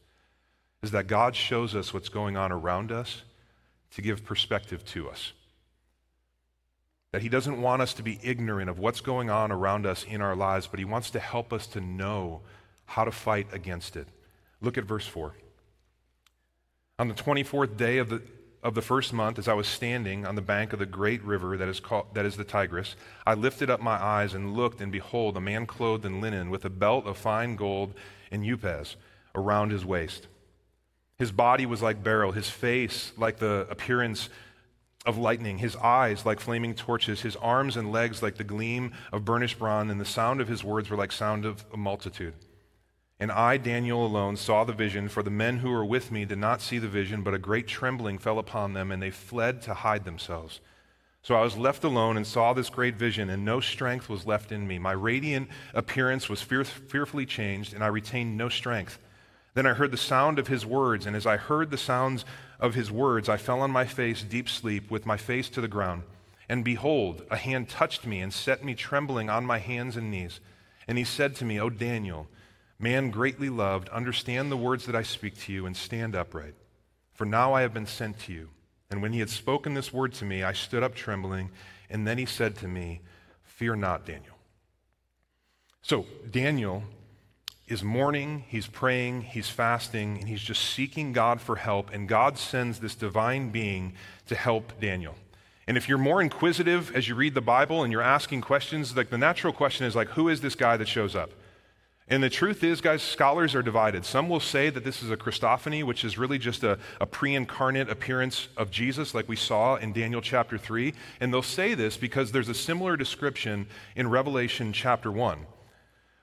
[0.81, 3.23] is that God shows us what's going on around us
[3.95, 5.33] to give perspective to us.
[7.11, 10.21] That He doesn't want us to be ignorant of what's going on around us in
[10.21, 12.41] our lives, but He wants to help us to know
[12.85, 14.07] how to fight against it.
[14.65, 15.35] Look at verse 4.
[16.97, 18.23] On the 24th day of the,
[18.63, 21.55] of the first month, as I was standing on the bank of the great river
[21.55, 22.95] that is, called, that is the Tigris,
[23.27, 26.65] I lifted up my eyes and looked, and behold, a man clothed in linen with
[26.65, 27.93] a belt of fine gold
[28.31, 28.95] and Uphaz
[29.35, 30.25] around his waist.
[31.19, 34.29] His body was like beryl, his face like the appearance
[35.05, 39.25] of lightning, his eyes like flaming torches, his arms and legs like the gleam of
[39.25, 42.33] burnished bronze, and the sound of his words were like sound of a multitude.
[43.19, 46.37] And I, Daniel alone, saw the vision, for the men who were with me did
[46.37, 49.73] not see the vision, but a great trembling fell upon them, and they fled to
[49.73, 50.59] hide themselves.
[51.21, 54.51] So I was left alone and saw this great vision, and no strength was left
[54.51, 54.77] in me.
[54.79, 58.99] My radiant appearance was fear- fearfully changed, and I retained no strength.
[59.53, 62.25] Then I heard the sound of his words, and as I heard the sounds
[62.59, 65.69] of his words, I fell on my face, deep sleep, with my face to the
[65.69, 66.03] ground.
[66.49, 70.41] And behold, a hand touched me and set me trembling on my hands and knees.
[70.87, 72.27] And he said to me, O Daniel,
[72.77, 76.55] Man greatly loved, understand the words that I speak to you and stand upright.
[77.13, 78.49] For now I have been sent to you.
[78.89, 81.49] And when he had spoken this word to me, I stood up trembling.
[81.89, 83.01] And then he said to me,
[83.43, 84.35] Fear not, Daniel.
[85.81, 86.83] So, Daniel
[87.67, 91.91] is mourning, he's praying, he's fasting, and he's just seeking God for help.
[91.93, 93.93] And God sends this divine being
[94.27, 95.15] to help Daniel.
[95.67, 99.09] And if you're more inquisitive as you read the Bible and you're asking questions, like
[99.09, 101.31] the natural question is like, who is this guy that shows up?
[102.07, 104.05] And the truth is, guys, scholars are divided.
[104.05, 107.33] Some will say that this is a Christophany, which is really just a, a pre
[107.33, 110.93] incarnate appearance of Jesus, like we saw in Daniel chapter 3.
[111.19, 113.65] And they'll say this because there's a similar description
[113.95, 115.47] in Revelation chapter 1.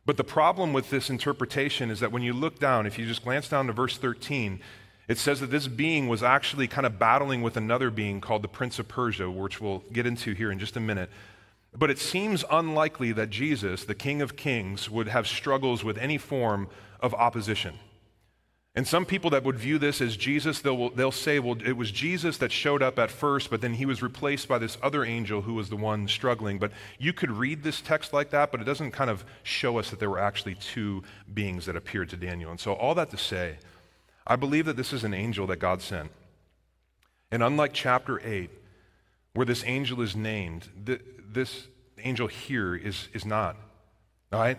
[0.06, 3.24] But the problem with this interpretation is that when you look down, if you just
[3.24, 4.60] glance down to verse 13,
[5.08, 8.48] it says that this being was actually kind of battling with another being called the
[8.48, 11.10] Prince of Persia, which we'll get into here in just a minute.
[11.74, 16.18] But it seems unlikely that Jesus, the King of Kings, would have struggles with any
[16.18, 16.68] form
[17.00, 17.78] of opposition.
[18.74, 21.90] And some people that would view this as Jesus, they'll, they'll say, well, it was
[21.90, 25.42] Jesus that showed up at first, but then he was replaced by this other angel
[25.42, 26.58] who was the one struggling.
[26.58, 29.90] But you could read this text like that, but it doesn't kind of show us
[29.90, 32.50] that there were actually two beings that appeared to Daniel.
[32.50, 33.58] And so, all that to say,
[34.26, 36.10] I believe that this is an angel that God sent.
[37.30, 38.48] And unlike chapter 8,
[39.34, 40.68] where this angel is named,
[41.34, 41.68] this
[41.98, 43.56] angel here is, is not.
[44.32, 44.58] All right?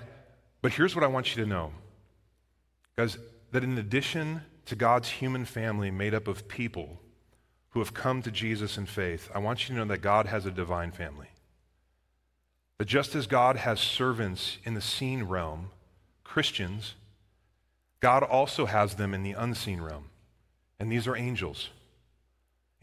[0.62, 1.72] But here's what I want you to know.
[2.96, 3.18] Guys,
[3.52, 7.00] that in addition to God's human family made up of people
[7.72, 10.46] who have come to Jesus in faith, I want you to know that God has
[10.46, 11.28] a divine family.
[12.78, 15.70] That just as God has servants in the seen realm,
[16.24, 16.96] Christians,
[18.00, 20.10] God also has them in the unseen realm.
[20.80, 21.70] And these are angels.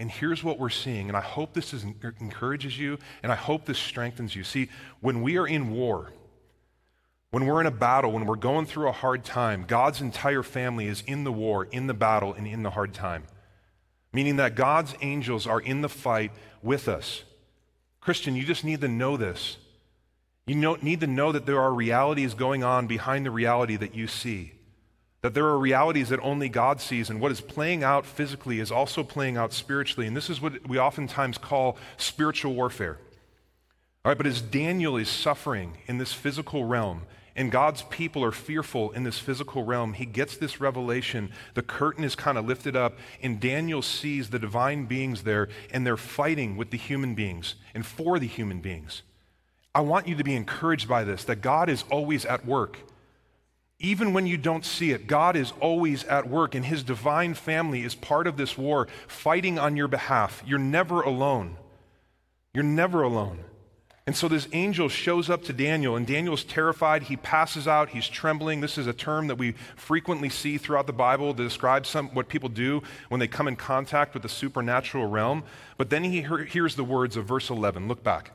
[0.00, 3.66] And here's what we're seeing, and I hope this is, encourages you, and I hope
[3.66, 4.44] this strengthens you.
[4.44, 6.10] See, when we are in war,
[7.30, 10.86] when we're in a battle, when we're going through a hard time, God's entire family
[10.86, 13.24] is in the war, in the battle, and in the hard time.
[14.10, 16.32] Meaning that God's angels are in the fight
[16.62, 17.22] with us.
[18.00, 19.58] Christian, you just need to know this.
[20.46, 24.06] You need to know that there are realities going on behind the reality that you
[24.06, 24.54] see.
[25.22, 28.72] That there are realities that only God sees, and what is playing out physically is
[28.72, 30.06] also playing out spiritually.
[30.06, 32.98] And this is what we oftentimes call spiritual warfare.
[34.04, 37.02] All right, but as Daniel is suffering in this physical realm,
[37.36, 39.94] and God's people are fearful in this physical realm.
[39.94, 41.30] He gets this revelation.
[41.54, 45.86] The curtain is kind of lifted up, and Daniel sees the divine beings there, and
[45.86, 49.02] they're fighting with the human beings and for the human beings.
[49.74, 52.78] I want you to be encouraged by this that God is always at work.
[53.82, 57.82] Even when you don't see it, God is always at work, and His divine family
[57.82, 60.42] is part of this war, fighting on your behalf.
[60.46, 61.56] You're never alone.
[62.52, 63.44] You're never alone.
[64.06, 67.04] And so this angel shows up to Daniel, and Daniel's terrified.
[67.04, 67.90] He passes out.
[67.90, 68.60] He's trembling.
[68.60, 72.28] This is a term that we frequently see throughout the Bible to describe some, what
[72.28, 75.42] people do when they come in contact with the supernatural realm.
[75.78, 77.88] But then he hears the words of verse 11.
[77.88, 78.32] Look back.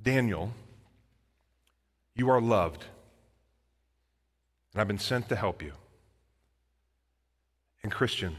[0.00, 0.52] Daniel,
[2.14, 2.84] you are loved,
[4.78, 5.72] and I've been sent to help you.
[7.82, 8.36] And Christian,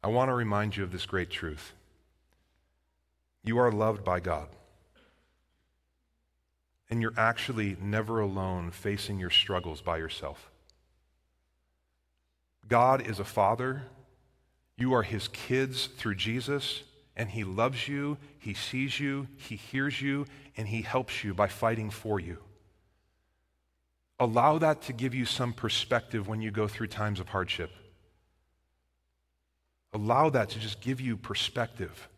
[0.00, 1.72] I want to remind you of this great truth.
[3.42, 4.46] You are loved by God.
[6.88, 10.52] And you're actually never alone facing your struggles by yourself.
[12.68, 13.82] God is a father.
[14.76, 16.84] You are his kids through Jesus,
[17.16, 20.26] and he loves you, he sees you, he hears you,
[20.56, 22.38] and he helps you by fighting for you.
[24.20, 27.70] Allow that to give you some perspective when you go through times of hardship.
[29.92, 32.08] Allow that to just give you perspective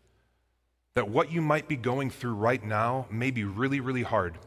[0.93, 4.37] that what you might be going through right now may be really, really hard.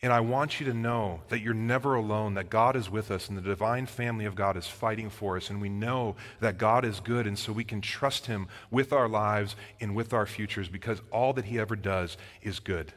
[0.00, 3.28] And I want you to know that you're never alone, that God is with us,
[3.28, 5.48] and the divine family of God is fighting for us.
[5.48, 9.08] And we know that God is good, and so we can trust Him with our
[9.08, 12.92] lives and with our futures because all that He ever does is good.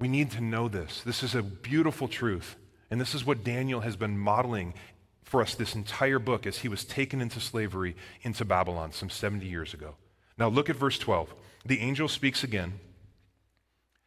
[0.00, 1.02] We need to know this.
[1.02, 2.56] This is a beautiful truth.
[2.90, 4.74] And this is what Daniel has been modeling
[5.24, 9.46] for us this entire book as he was taken into slavery into Babylon some 70
[9.46, 9.94] years ago.
[10.38, 11.34] Now look at verse 12.
[11.66, 12.74] The angel speaks again.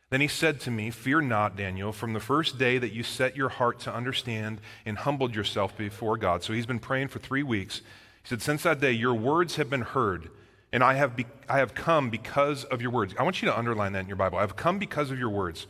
[0.09, 3.37] Then he said to me, Fear not, Daniel, from the first day that you set
[3.37, 6.43] your heart to understand and humbled yourself before God.
[6.43, 7.77] So he's been praying for three weeks.
[8.23, 10.29] He said, Since that day, your words have been heard,
[10.73, 13.13] and I have, be- I have come because of your words.
[13.17, 14.37] I want you to underline that in your Bible.
[14.37, 15.65] I have come because of your words.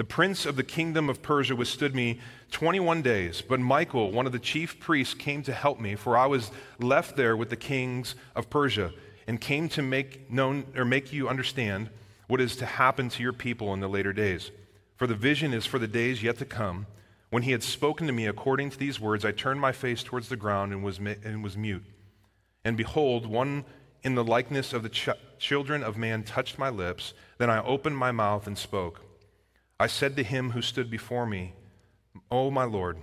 [0.00, 2.20] The prince of the kingdom of Persia withstood me
[2.52, 6.24] 21 days, but Michael, one of the chief priests, came to help me, for I
[6.24, 8.94] was left there with the kings of Persia,
[9.26, 11.90] and came to make known or make you understand
[12.28, 14.50] what is to happen to your people in the later days.
[14.96, 16.86] For the vision is for the days yet to come.
[17.28, 20.30] When he had spoken to me according to these words, I turned my face towards
[20.30, 21.84] the ground and was, and was mute.
[22.64, 23.66] And behold, one
[24.02, 27.12] in the likeness of the ch- children of man touched my lips.
[27.36, 29.02] Then I opened my mouth and spoke.
[29.80, 31.54] I said to him who stood before me,
[32.30, 32.98] O my Lord,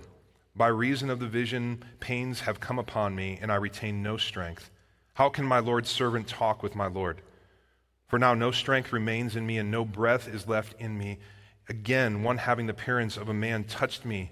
[0.54, 4.70] by reason of the vision, pains have come upon me, and I retain no strength.
[5.14, 7.20] How can my Lord's servant talk with my Lord?
[8.06, 11.18] For now no strength remains in me, and no breath is left in me.
[11.68, 14.30] Again, one having the appearance of a man touched me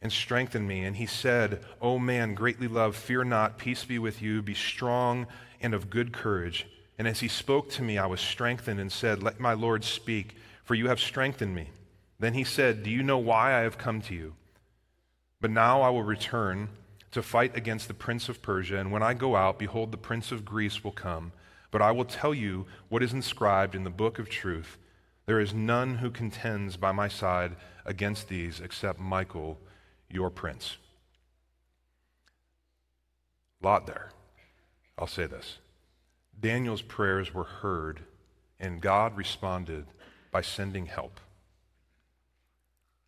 [0.00, 0.84] and strengthened me.
[0.84, 5.26] And he said, O man, greatly loved, fear not, peace be with you, be strong
[5.60, 6.68] and of good courage.
[6.96, 10.36] And as he spoke to me, I was strengthened and said, Let my Lord speak,
[10.62, 11.70] for you have strengthened me.
[12.18, 14.34] Then he said, Do you know why I have come to you?
[15.40, 16.68] But now I will return
[17.12, 20.30] to fight against the prince of Persia, and when I go out, behold, the prince
[20.32, 21.32] of Greece will come
[21.70, 24.78] but I will tell you what is inscribed in the book of truth.
[25.26, 29.58] There is none who contends by my side against these except Michael,
[30.08, 30.76] your prince.
[33.60, 34.10] Lot there.
[34.96, 35.58] I'll say this
[36.38, 38.00] Daniel's prayers were heard,
[38.58, 39.86] and God responded
[40.30, 41.20] by sending help.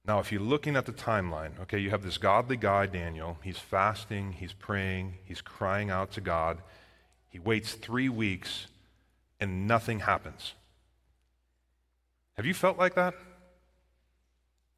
[0.06, 3.38] Now, if you're looking at the timeline, okay, you have this godly guy, Daniel.
[3.42, 6.58] He's fasting, he's praying, he's crying out to God.
[7.28, 8.66] He waits three weeks
[9.38, 10.54] and nothing happens.
[12.36, 13.14] Have you felt like that?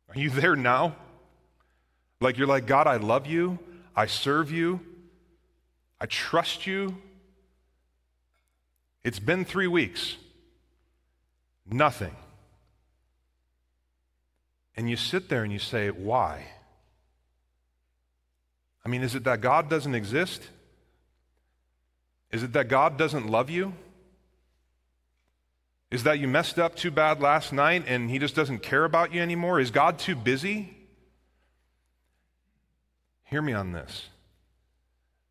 [0.09, 0.97] Are you there now?
[2.21, 3.59] Like you're like, God, I love you.
[3.97, 4.81] I serve you.
[6.01, 6.97] I trust you.
[9.05, 10.17] It's been three weeks.
[11.67, 12.15] Nothing.
[14.77, 16.47] And you sit there and you say, why?
[18.85, 20.43] I mean, is it that God doesn't exist?
[22.31, 23.75] Is it that God doesn't love you?
[25.91, 29.13] Is that you messed up too bad last night and he just doesn't care about
[29.13, 29.61] you anymore?
[29.61, 30.75] Is God too busy?
[33.25, 34.09] Hear me on this.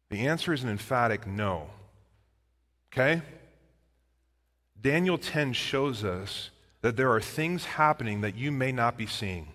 [0.09, 1.67] The answer is an emphatic no.
[2.91, 3.23] Okay?
[4.79, 6.51] Daniel 10 shows us
[6.81, 9.47] that there are things happening that you may not be seeing.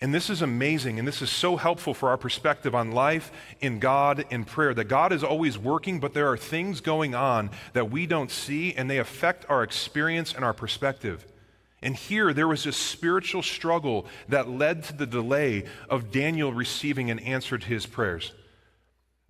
[0.00, 3.30] And this is amazing, and this is so helpful for our perspective on life
[3.60, 4.74] in God in prayer.
[4.74, 8.74] That God is always working, but there are things going on that we don't see,
[8.74, 11.24] and they affect our experience and our perspective.
[11.82, 17.08] And here there was a spiritual struggle that led to the delay of Daniel receiving
[17.08, 18.32] an answer to his prayers.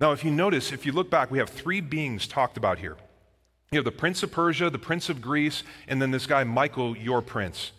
[0.00, 2.96] Now, if you notice, if you look back, we have three beings talked about here.
[3.72, 6.94] You have the prince of Persia, the prince of Greece, and then this guy, Michael,
[6.94, 7.72] your prince.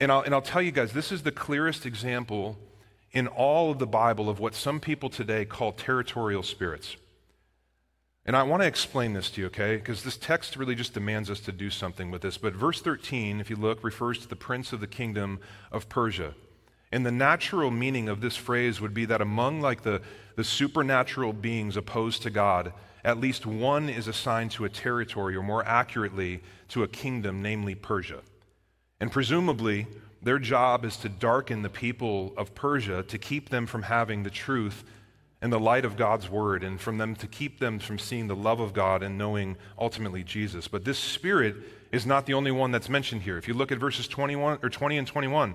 [0.00, 2.58] And I'll, and I'll tell you guys, this is the clearest example
[3.12, 6.96] in all of the Bible of what some people today call territorial spirits.
[8.26, 9.76] And I want to explain this to you, okay?
[9.76, 12.36] Because this text really just demands us to do something with this.
[12.36, 15.38] But verse 13, if you look, refers to the prince of the kingdom
[15.70, 16.34] of Persia.
[16.90, 20.02] And the natural meaning of this phrase would be that among like the,
[20.34, 22.72] the supernatural beings opposed to God,
[23.06, 27.76] at least one is assigned to a territory, or more accurately, to a kingdom, namely
[27.76, 28.20] Persia.
[29.00, 29.86] And presumably,
[30.20, 34.30] their job is to darken the people of Persia to keep them from having the
[34.30, 34.82] truth
[35.40, 38.34] and the light of God's word, and from them to keep them from seeing the
[38.34, 40.66] love of God and knowing ultimately Jesus.
[40.66, 41.54] But this spirit
[41.92, 43.38] is not the only one that's mentioned here.
[43.38, 45.54] If you look at verses 21 or 20 and 21,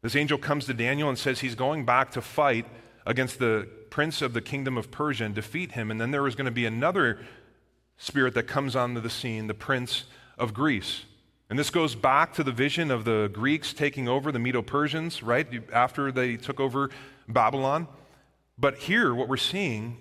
[0.00, 2.64] this angel comes to Daniel and says he's going back to fight
[3.06, 5.90] against the prince of the kingdom of Persia and defeat him.
[5.90, 7.18] And then there was going to be another
[7.96, 10.04] spirit that comes onto the scene, the prince
[10.38, 11.04] of Greece.
[11.50, 15.22] And this goes back to the vision of the Greeks taking over the Medo Persians,
[15.22, 15.46] right?
[15.72, 16.90] After they took over
[17.28, 17.88] Babylon.
[18.58, 19.98] But here, what we're seeing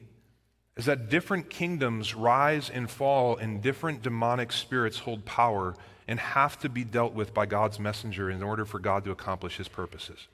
[0.78, 5.76] is that different kingdoms rise and fall, and different demonic spirits hold power
[6.08, 9.58] and have to be dealt with by God's messenger in order for God to accomplish
[9.58, 10.28] his purposes.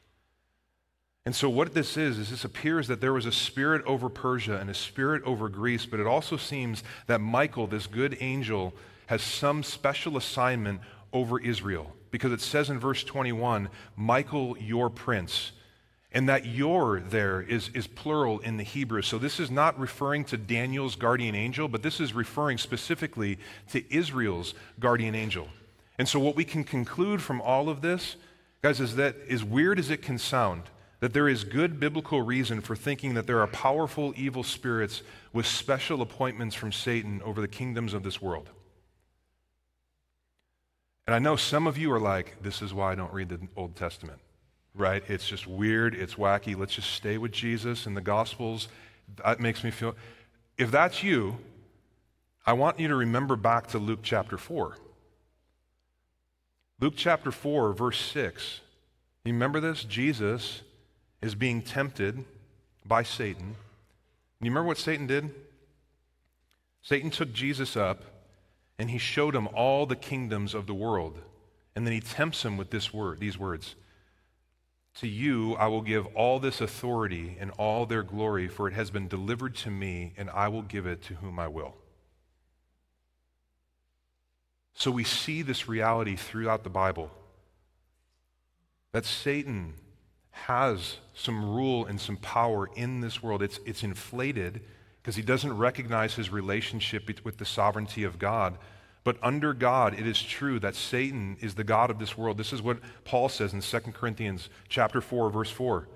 [1.27, 4.59] And so, what this is, is this appears that there was a spirit over Persia
[4.59, 8.73] and a spirit over Greece, but it also seems that Michael, this good angel,
[9.07, 10.79] has some special assignment
[11.11, 11.93] over Israel.
[12.11, 13.67] Because it says in verse 21,
[13.97, 15.51] Michael, your prince.
[16.13, 19.01] And that your there is, is plural in the Hebrew.
[19.01, 23.37] So this is not referring to Daniel's guardian angel, but this is referring specifically
[23.71, 25.49] to Israel's guardian angel.
[25.97, 28.15] And so what we can conclude from all of this,
[28.61, 30.63] guys, is that as weird as it can sound,
[30.99, 35.45] that there is good biblical reason for thinking that there are powerful evil spirits with
[35.45, 38.49] special appointments from Satan over the kingdoms of this world.
[41.05, 43.39] And I know some of you are like, this is why I don't read the
[43.55, 44.19] Old Testament
[44.77, 45.03] right?
[45.07, 46.57] It's just weird, it's wacky.
[46.57, 48.67] Let's just stay with Jesus and the Gospels.
[49.23, 49.95] That makes me feel.
[50.57, 51.37] If that's you,
[52.45, 54.77] I want you to remember back to Luke chapter 4.
[56.79, 58.61] Luke chapter 4, verse 6.
[59.25, 59.83] You remember this?
[59.83, 60.61] Jesus
[61.21, 62.23] is being tempted
[62.85, 63.55] by Satan.
[64.41, 65.33] You remember what Satan did?
[66.81, 68.03] Satan took Jesus up
[68.79, 71.19] and he showed him all the kingdoms of the world.
[71.75, 73.75] And then he tempts him with this word, these words.
[74.95, 78.89] To you I will give all this authority and all their glory, for it has
[78.89, 81.75] been delivered to me, and I will give it to whom I will.
[84.73, 87.11] So we see this reality throughout the Bible
[88.91, 89.73] that Satan
[90.45, 93.41] has some rule and some power in this world.
[93.41, 94.61] It's, it's inflated
[95.01, 98.57] because he doesn't recognize his relationship with the sovereignty of God.
[99.03, 102.37] But under God, it is true that Satan is the God of this world.
[102.37, 105.87] This is what Paul says in 2 Corinthians chapter 4, verse 4.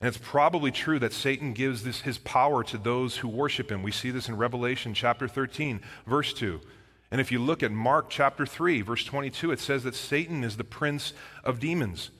[0.00, 3.82] And it's probably true that Satan gives this, his power to those who worship him.
[3.82, 6.60] We see this in Revelation chapter 13, verse 2.
[7.10, 10.56] And if you look at Mark chapter 3, verse 22, it says that Satan is
[10.56, 11.12] the prince
[11.44, 12.10] of demons.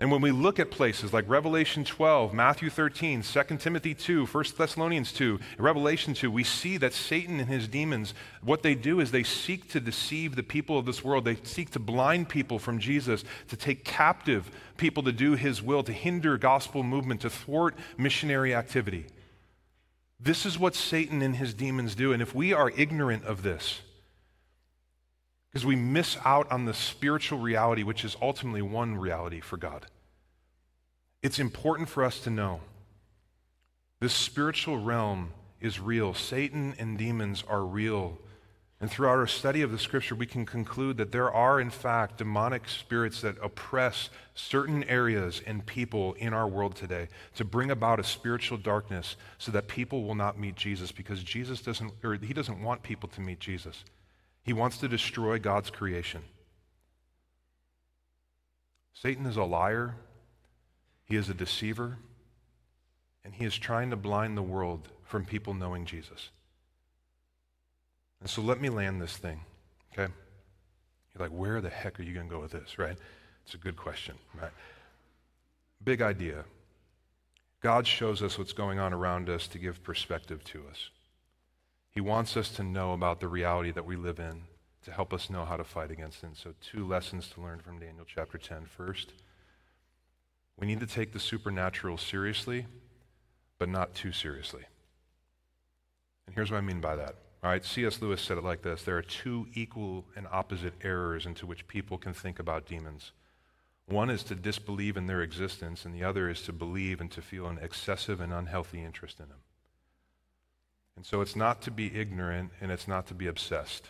[0.00, 4.44] And when we look at places like Revelation 12, Matthew 13, 2 Timothy 2, 1
[4.58, 9.12] Thessalonians 2, Revelation 2, we see that Satan and his demons, what they do is
[9.12, 11.24] they seek to deceive the people of this world.
[11.24, 15.84] They seek to blind people from Jesus, to take captive people to do his will,
[15.84, 19.06] to hinder gospel movement, to thwart missionary activity.
[20.18, 22.12] This is what Satan and his demons do.
[22.12, 23.80] And if we are ignorant of this,
[25.54, 29.86] because we miss out on the spiritual reality, which is ultimately one reality for God.
[31.22, 32.60] It's important for us to know
[34.00, 35.30] this spiritual realm
[35.60, 36.12] is real.
[36.12, 38.18] Satan and demons are real.
[38.80, 42.18] And throughout our study of the scripture, we can conclude that there are, in fact,
[42.18, 48.00] demonic spirits that oppress certain areas and people in our world today to bring about
[48.00, 52.34] a spiritual darkness so that people will not meet Jesus because Jesus doesn't, or he
[52.34, 53.84] doesn't want people to meet Jesus.
[54.44, 56.22] He wants to destroy God's creation.
[58.92, 59.96] Satan is a liar,
[61.04, 61.98] he is a deceiver,
[63.24, 66.30] and he is trying to blind the world from people knowing Jesus.
[68.20, 69.40] And so let me land this thing,
[69.92, 70.12] okay?
[71.14, 72.96] You're like, where the heck are you going to go with this, right?
[73.44, 74.52] It's a good question, right?
[75.82, 76.44] Big idea.
[77.62, 80.90] God shows us what's going on around us to give perspective to us.
[81.94, 84.42] He wants us to know about the reality that we live in,
[84.82, 86.26] to help us know how to fight against it.
[86.26, 88.66] And so, two lessons to learn from Daniel chapter 10.
[88.66, 89.12] First,
[90.58, 92.66] we need to take the supernatural seriously,
[93.58, 94.64] but not too seriously.
[96.26, 97.14] And here's what I mean by that.
[97.44, 98.00] All right, C.S.
[98.00, 101.98] Lewis said it like this There are two equal and opposite errors into which people
[101.98, 103.12] can think about demons.
[103.86, 107.20] One is to disbelieve in their existence, and the other is to believe and to
[107.20, 109.43] feel an excessive and unhealthy interest in them.
[110.96, 113.88] And so it's not to be ignorant and it's not to be obsessed.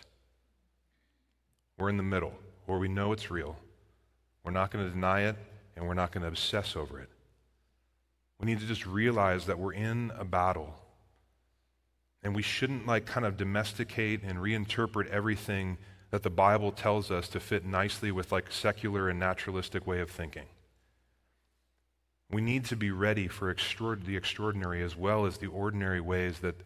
[1.76, 2.32] We're in the middle
[2.66, 3.58] where we know it's real.
[4.42, 5.36] We're not going to deny it
[5.76, 7.08] and we're not going to obsess over it.
[8.38, 10.74] We need to just realize that we're in a battle.
[12.22, 15.78] And we shouldn't like kind of domesticate and reinterpret everything
[16.10, 20.10] that the Bible tells us to fit nicely with like secular and naturalistic way of
[20.10, 20.46] thinking.
[22.30, 26.56] We need to be ready for the extraordinary as well as the ordinary ways that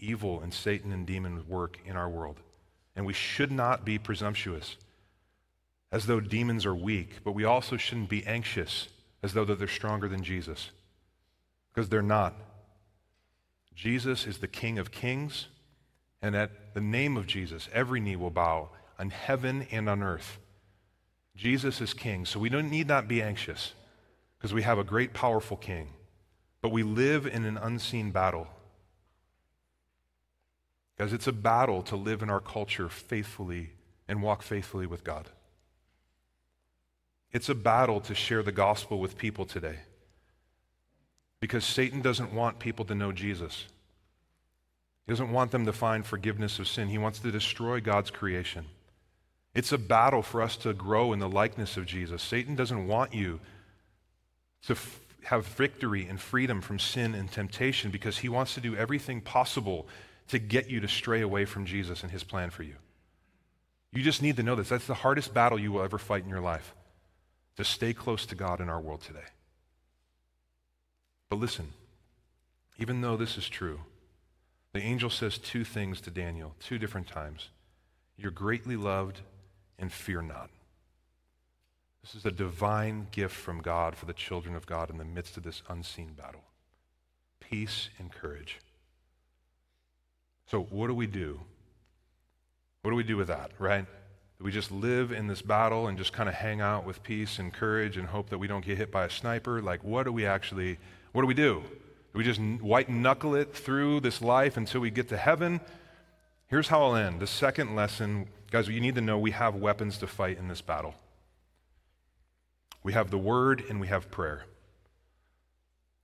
[0.00, 2.40] evil and Satan and demons work in our world.
[2.96, 4.76] And we should not be presumptuous
[5.92, 8.88] as though demons are weak, but we also shouldn't be anxious
[9.22, 10.70] as though they're stronger than Jesus
[11.72, 12.34] because they're not.
[13.74, 15.46] Jesus is the King of kings,
[16.20, 20.38] and at the name of Jesus, every knee will bow on heaven and on earth.
[21.34, 23.72] Jesus is King, so we don't need not be anxious
[24.36, 25.88] because we have a great, powerful King.
[26.60, 28.46] But we live in an unseen battle.
[31.00, 33.70] Because it's a battle to live in our culture faithfully
[34.06, 35.30] and walk faithfully with God.
[37.32, 39.76] It's a battle to share the gospel with people today.
[41.40, 43.64] Because Satan doesn't want people to know Jesus.
[45.06, 46.88] He doesn't want them to find forgiveness of sin.
[46.88, 48.66] He wants to destroy God's creation.
[49.54, 52.22] It's a battle for us to grow in the likeness of Jesus.
[52.22, 53.40] Satan doesn't want you
[54.66, 58.76] to f- have victory and freedom from sin and temptation because he wants to do
[58.76, 59.88] everything possible
[60.30, 62.76] to get you to stray away from Jesus and his plan for you.
[63.92, 64.68] You just need to know this.
[64.68, 66.74] That's the hardest battle you will ever fight in your life
[67.56, 69.26] to stay close to God in our world today.
[71.28, 71.72] But listen,
[72.78, 73.80] even though this is true,
[74.72, 77.48] the angel says two things to Daniel, two different times.
[78.16, 79.20] You're greatly loved
[79.78, 80.50] and fear not.
[82.02, 85.36] This is a divine gift from God for the children of God in the midst
[85.36, 86.44] of this unseen battle.
[87.40, 88.58] Peace and courage.
[90.50, 91.40] So, what do we do?
[92.82, 93.86] What do we do with that, right?
[94.38, 97.38] Do we just live in this battle and just kind of hang out with peace
[97.38, 99.62] and courage and hope that we don't get hit by a sniper?
[99.62, 100.78] Like, what do we actually,
[101.12, 101.62] what do we do?
[102.12, 105.60] Do we just white knuckle it through this life until we get to heaven?
[106.48, 107.20] Here's how I'll end.
[107.20, 110.62] The second lesson, guys, you need to know we have weapons to fight in this
[110.62, 110.96] battle.
[112.82, 114.46] We have the word and we have prayer.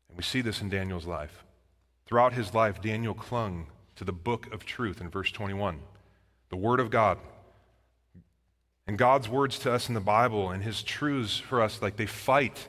[0.09, 1.43] And we see this in Daniel's life.
[2.07, 3.67] Throughout his life, Daniel clung
[3.97, 5.81] to the book of truth in verse 21,
[6.51, 7.19] the Word of God.
[8.87, 12.07] And God's words to us in the Bible and His truths for us, like they
[12.07, 12.69] fight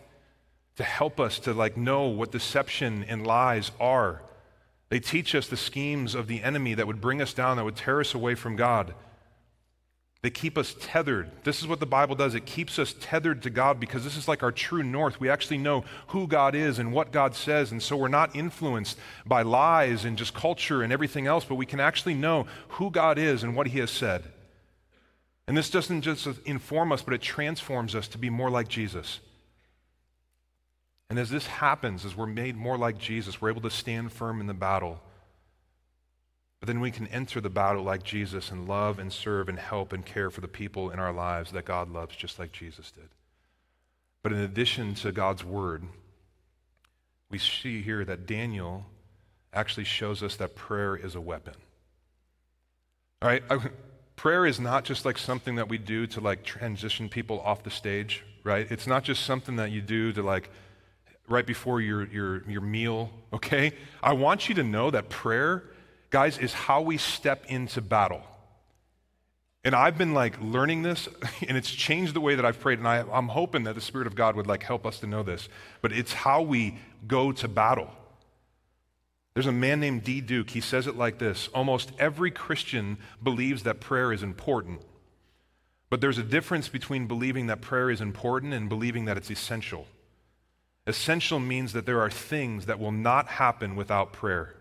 [0.77, 4.21] to help us to like know what deception and lies are.
[4.89, 7.75] They teach us the schemes of the enemy that would bring us down, that would
[7.75, 8.93] tear us away from God.
[10.23, 11.29] They keep us tethered.
[11.43, 12.33] This is what the Bible does.
[12.33, 15.19] It keeps us tethered to God because this is like our true north.
[15.19, 17.71] We actually know who God is and what God says.
[17.71, 21.67] And so we're not influenced by lies and just culture and everything else, but we
[21.67, 24.23] can actually know who God is and what He has said.
[25.47, 29.19] And this doesn't just inform us, but it transforms us to be more like Jesus.
[31.09, 34.41] And as this happens, as we're made more like Jesus, we're able to stand firm
[34.41, 34.99] in the battle
[36.59, 39.93] but then we can enter the battle like Jesus and love and serve and help
[39.93, 43.09] and care for the people in our lives that God loves, just like Jesus did.
[44.23, 45.83] But in addition to God's word,
[47.29, 48.85] we see here that Daniel
[49.53, 51.53] actually shows us that prayer is a weapon.
[53.21, 53.43] All right?
[54.15, 57.69] prayer is not just like something that we do to like transition people off the
[57.69, 58.69] stage, right?
[58.69, 60.49] It's not just something that you do to like
[61.29, 63.71] right before your, your, your meal, okay?
[64.01, 65.63] I want you to know that prayer
[66.09, 68.21] guys, is how we step into battle.
[69.63, 71.09] And I've been like learning this,
[71.47, 72.79] and it's changed the way that I've prayed.
[72.79, 75.23] And I, am hoping that the Spirit of God would like help us to know
[75.23, 75.49] this.
[75.81, 76.77] But it's how we
[77.07, 77.91] go to battle.
[79.33, 80.49] There's a man named Dee Duke.
[80.49, 84.81] He says it like this Almost every Christian believes that prayer is important.
[85.89, 89.85] But there's a difference between believing that prayer is important and believing that it's essential.
[90.85, 94.55] Essential means that there are things that will not happen without prayer.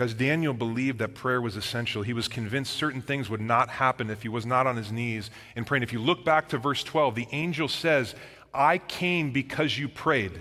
[0.00, 2.02] Because Daniel believed that prayer was essential.
[2.02, 5.30] He was convinced certain things would not happen if he was not on his knees
[5.54, 5.82] and praying.
[5.82, 8.14] If you look back to verse 12, the angel says,
[8.54, 10.40] I came because you prayed.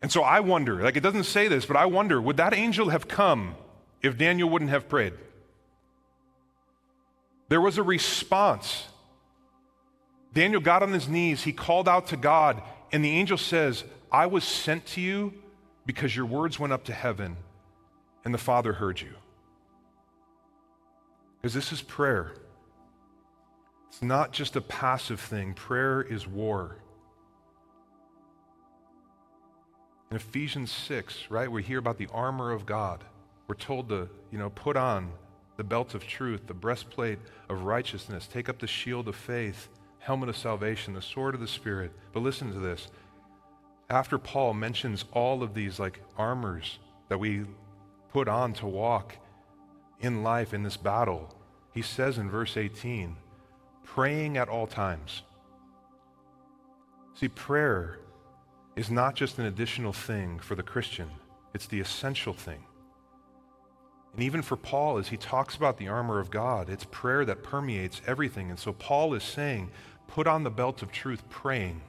[0.00, 2.88] And so I wonder, like it doesn't say this, but I wonder, would that angel
[2.88, 3.56] have come
[4.00, 5.12] if Daniel wouldn't have prayed?
[7.50, 8.86] There was a response.
[10.32, 14.24] Daniel got on his knees, he called out to God, and the angel says, I
[14.24, 15.34] was sent to you
[15.86, 17.36] because your words went up to heaven
[18.24, 19.14] and the Father heard you.
[21.40, 22.32] Because this is prayer.
[23.88, 26.78] It's not just a passive thing, prayer is war.
[30.10, 33.04] In Ephesians 6, right, we hear about the armor of God.
[33.46, 35.10] We're told to, you know, put on
[35.56, 37.18] the belt of truth, the breastplate
[37.48, 39.68] of righteousness, take up the shield of faith,
[39.98, 41.92] helmet of salvation, the sword of the Spirit.
[42.12, 42.88] But listen to this.
[43.90, 46.78] After Paul mentions all of these like armors
[47.08, 47.44] that we
[48.12, 49.16] put on to walk
[50.00, 51.34] in life in this battle,
[51.72, 53.16] he says in verse 18,
[53.82, 55.22] praying at all times.
[57.14, 57.98] See, prayer
[58.74, 61.10] is not just an additional thing for the Christian,
[61.52, 62.64] it's the essential thing.
[64.14, 67.42] And even for Paul, as he talks about the armor of God, it's prayer that
[67.42, 68.48] permeates everything.
[68.48, 69.70] And so Paul is saying,
[70.06, 71.80] put on the belt of truth, praying.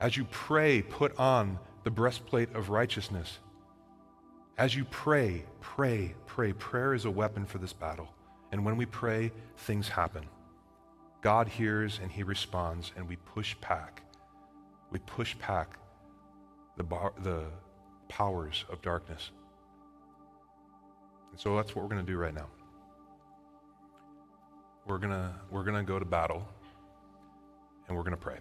[0.00, 3.38] As you pray, put on the breastplate of righteousness.
[4.56, 6.52] As you pray, pray, pray.
[6.54, 8.08] Prayer is a weapon for this battle.
[8.52, 10.24] And when we pray, things happen.
[11.20, 14.02] God hears and he responds, and we push back.
[14.90, 15.78] We push back
[16.76, 17.44] the, bar, the
[18.08, 19.30] powers of darkness.
[21.30, 22.48] And so that's what we're going to do right now.
[24.86, 26.48] We're going to we're going to go to battle
[27.86, 28.38] and we're going to pray.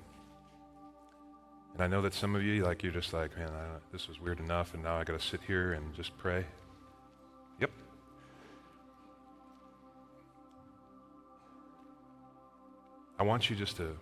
[1.73, 3.49] And I know that some of you, like, you're just like, man,
[3.91, 6.45] this was weird enough, and now I got to sit here and just pray.
[7.59, 7.71] Yep.
[13.17, 13.95] I want you just to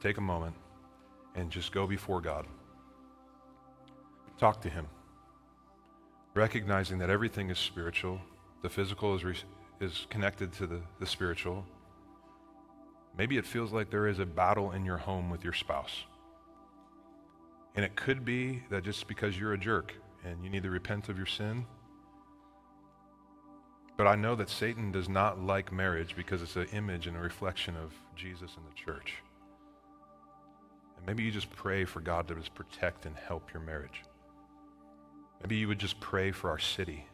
[0.00, 0.54] take a moment
[1.34, 2.46] and just go before God.
[4.38, 4.86] Talk to Him
[6.34, 8.20] recognizing that everything is spiritual.
[8.62, 9.34] The physical is, re-
[9.80, 11.64] is connected to the, the spiritual.
[13.16, 16.04] Maybe it feels like there is a battle in your home with your spouse.
[17.74, 19.94] And it could be that just because you're a jerk
[20.24, 21.66] and you need to repent of your sin.
[23.96, 27.20] But I know that Satan does not like marriage because it's an image and a
[27.20, 29.16] reflection of Jesus and the church.
[30.96, 34.02] And maybe you just pray for God to just protect and help your marriage.
[35.42, 37.06] Maybe you would just pray for our city.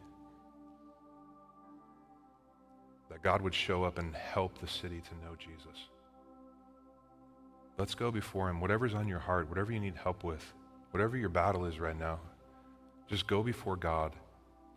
[3.09, 5.89] That God would show up and help the city to know Jesus.
[7.77, 8.59] Let's go before Him.
[8.59, 10.43] Whatever's on your heart, whatever you need help with,
[10.91, 12.19] whatever your battle is right now,
[13.07, 14.13] just go before God,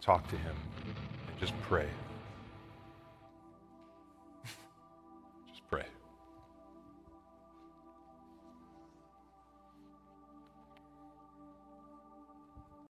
[0.03, 0.55] talk to Him,
[0.87, 1.89] and just pray.